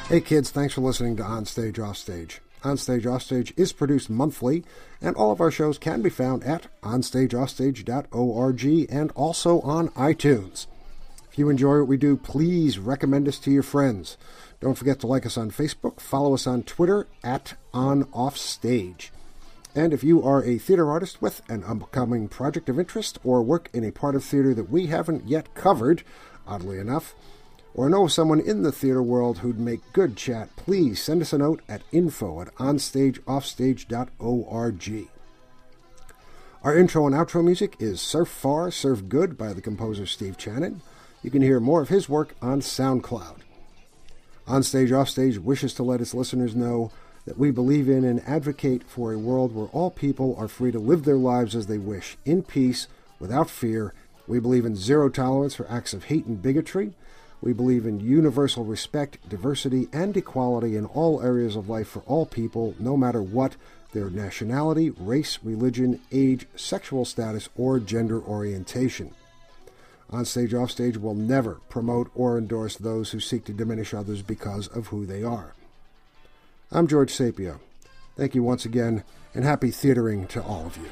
Hey 0.09 0.19
kids, 0.19 0.51
thanks 0.51 0.73
for 0.73 0.81
listening 0.81 1.15
to 1.15 1.23
Onstage 1.23 1.79
Offstage. 1.79 2.41
Onstage 2.61 3.05
Offstage 3.05 3.53
is 3.55 3.71
produced 3.71 4.09
monthly, 4.09 4.65
and 5.01 5.15
all 5.15 5.31
of 5.31 5.39
our 5.39 5.49
shows 5.49 5.77
can 5.77 6.01
be 6.01 6.09
found 6.09 6.43
at 6.43 6.67
onstageoffstage.org 6.83 8.65
and 8.91 9.11
also 9.15 9.61
on 9.61 9.87
iTunes. 9.89 10.67
If 11.31 11.39
you 11.39 11.49
enjoy 11.49 11.79
what 11.79 11.87
we 11.87 11.95
do, 11.95 12.17
please 12.17 12.77
recommend 12.77 13.29
us 13.29 13.39
to 13.39 13.49
your 13.49 13.63
friends. 13.63 14.17
Don't 14.59 14.77
forget 14.77 14.99
to 14.99 15.07
like 15.07 15.25
us 15.25 15.37
on 15.37 15.51
Facebook, 15.51 16.01
follow 16.01 16.33
us 16.33 16.45
on 16.45 16.63
Twitter 16.63 17.07
at 17.23 17.53
OnOffStage. 17.73 19.09
And 19.73 19.93
if 19.93 20.03
you 20.03 20.21
are 20.21 20.43
a 20.43 20.57
theater 20.57 20.91
artist 20.91 21.21
with 21.21 21.41
an 21.49 21.63
upcoming 21.63 22.27
project 22.27 22.67
of 22.67 22.77
interest 22.77 23.19
or 23.23 23.41
work 23.41 23.69
in 23.73 23.85
a 23.85 23.91
part 23.91 24.15
of 24.15 24.23
theater 24.25 24.53
that 24.53 24.69
we 24.69 24.87
haven't 24.87 25.29
yet 25.29 25.55
covered, 25.55 26.03
oddly 26.45 26.77
enough, 26.77 27.15
or 27.75 27.89
know 27.89 28.07
someone 28.07 28.39
in 28.39 28.63
the 28.63 28.71
theater 28.71 29.01
world 29.01 29.39
who'd 29.39 29.59
make 29.59 29.81
good 29.93 30.15
chat, 30.15 30.55
please 30.55 31.01
send 31.01 31.21
us 31.21 31.33
a 31.33 31.37
note 31.37 31.61
at 31.67 31.81
info 31.91 32.41
at 32.41 32.53
onstageoffstage.org. 32.55 35.07
Our 36.63 36.77
intro 36.77 37.07
and 37.07 37.15
outro 37.15 37.43
music 37.43 37.75
is 37.79 37.99
Surf 37.99 38.29
Far, 38.29 38.71
Surf 38.71 39.09
Good 39.09 39.37
by 39.37 39.51
the 39.51 39.61
composer 39.61 40.05
Steve 40.05 40.37
Channon. 40.37 40.79
You 41.21 41.29
can 41.29 41.41
hear 41.41 41.59
more 41.59 41.81
of 41.81 41.89
his 41.89 42.07
work 42.07 42.35
on 42.41 42.61
SoundCloud. 42.61 43.39
Onstage 44.47 44.91
Offstage 44.91 45.39
wishes 45.39 45.73
to 45.73 45.83
let 45.83 46.01
its 46.01 46.13
listeners 46.13 46.55
know 46.55 46.91
that 47.25 47.37
we 47.37 47.51
believe 47.51 47.89
in 47.89 48.03
and 48.03 48.21
advocate 48.27 48.83
for 48.83 49.13
a 49.13 49.17
world 49.17 49.55
where 49.55 49.67
all 49.67 49.89
people 49.89 50.35
are 50.37 50.47
free 50.47 50.71
to 50.71 50.79
live 50.79 51.05
their 51.05 51.17
lives 51.17 51.55
as 51.55 51.67
they 51.67 51.77
wish, 51.77 52.17
in 52.25 52.43
peace, 52.43 52.87
without 53.19 53.49
fear. 53.49 53.93
We 54.27 54.39
believe 54.39 54.65
in 54.65 54.75
zero 54.75 55.09
tolerance 55.09 55.55
for 55.55 55.69
acts 55.69 55.93
of 55.93 56.05
hate 56.05 56.25
and 56.25 56.41
bigotry. 56.41 56.93
We 57.43 57.51
believe 57.51 57.85
in 57.85 57.99
universal 57.99 58.63
respect, 58.63 59.17
diversity, 59.27 59.89
and 59.91 60.15
equality 60.15 60.77
in 60.77 60.85
all 60.85 61.21
areas 61.21 61.57
of 61.57 61.67
life 61.67 61.89
for 61.89 61.99
all 62.07 62.25
people, 62.25 62.73
no 62.79 62.95
matter 62.95 63.21
what 63.21 63.57
their 63.91 64.09
nationality, 64.09 64.91
race, 64.91 65.39
religion, 65.43 65.99
age, 66.09 66.47
sexual 66.55 67.03
status, 67.03 67.49
or 67.57 67.81
gender 67.81 68.21
orientation. 68.21 69.13
Onstage 70.09 70.53
Offstage 70.53 70.95
will 70.95 71.15
never 71.15 71.55
promote 71.67 72.09
or 72.15 72.37
endorse 72.37 72.77
those 72.77 73.11
who 73.11 73.19
seek 73.19 73.43
to 73.43 73.51
diminish 73.51 73.93
others 73.93 74.21
because 74.21 74.69
of 74.69 74.87
who 74.87 75.05
they 75.05 75.21
are. 75.21 75.53
I'm 76.71 76.87
George 76.87 77.11
Sapio. 77.11 77.59
Thank 78.15 78.35
you 78.35 78.43
once 78.43 78.63
again, 78.63 79.03
and 79.33 79.43
happy 79.43 79.69
theatering 79.69 80.27
to 80.27 80.41
all 80.41 80.65
of 80.65 80.77
you. 80.77 80.89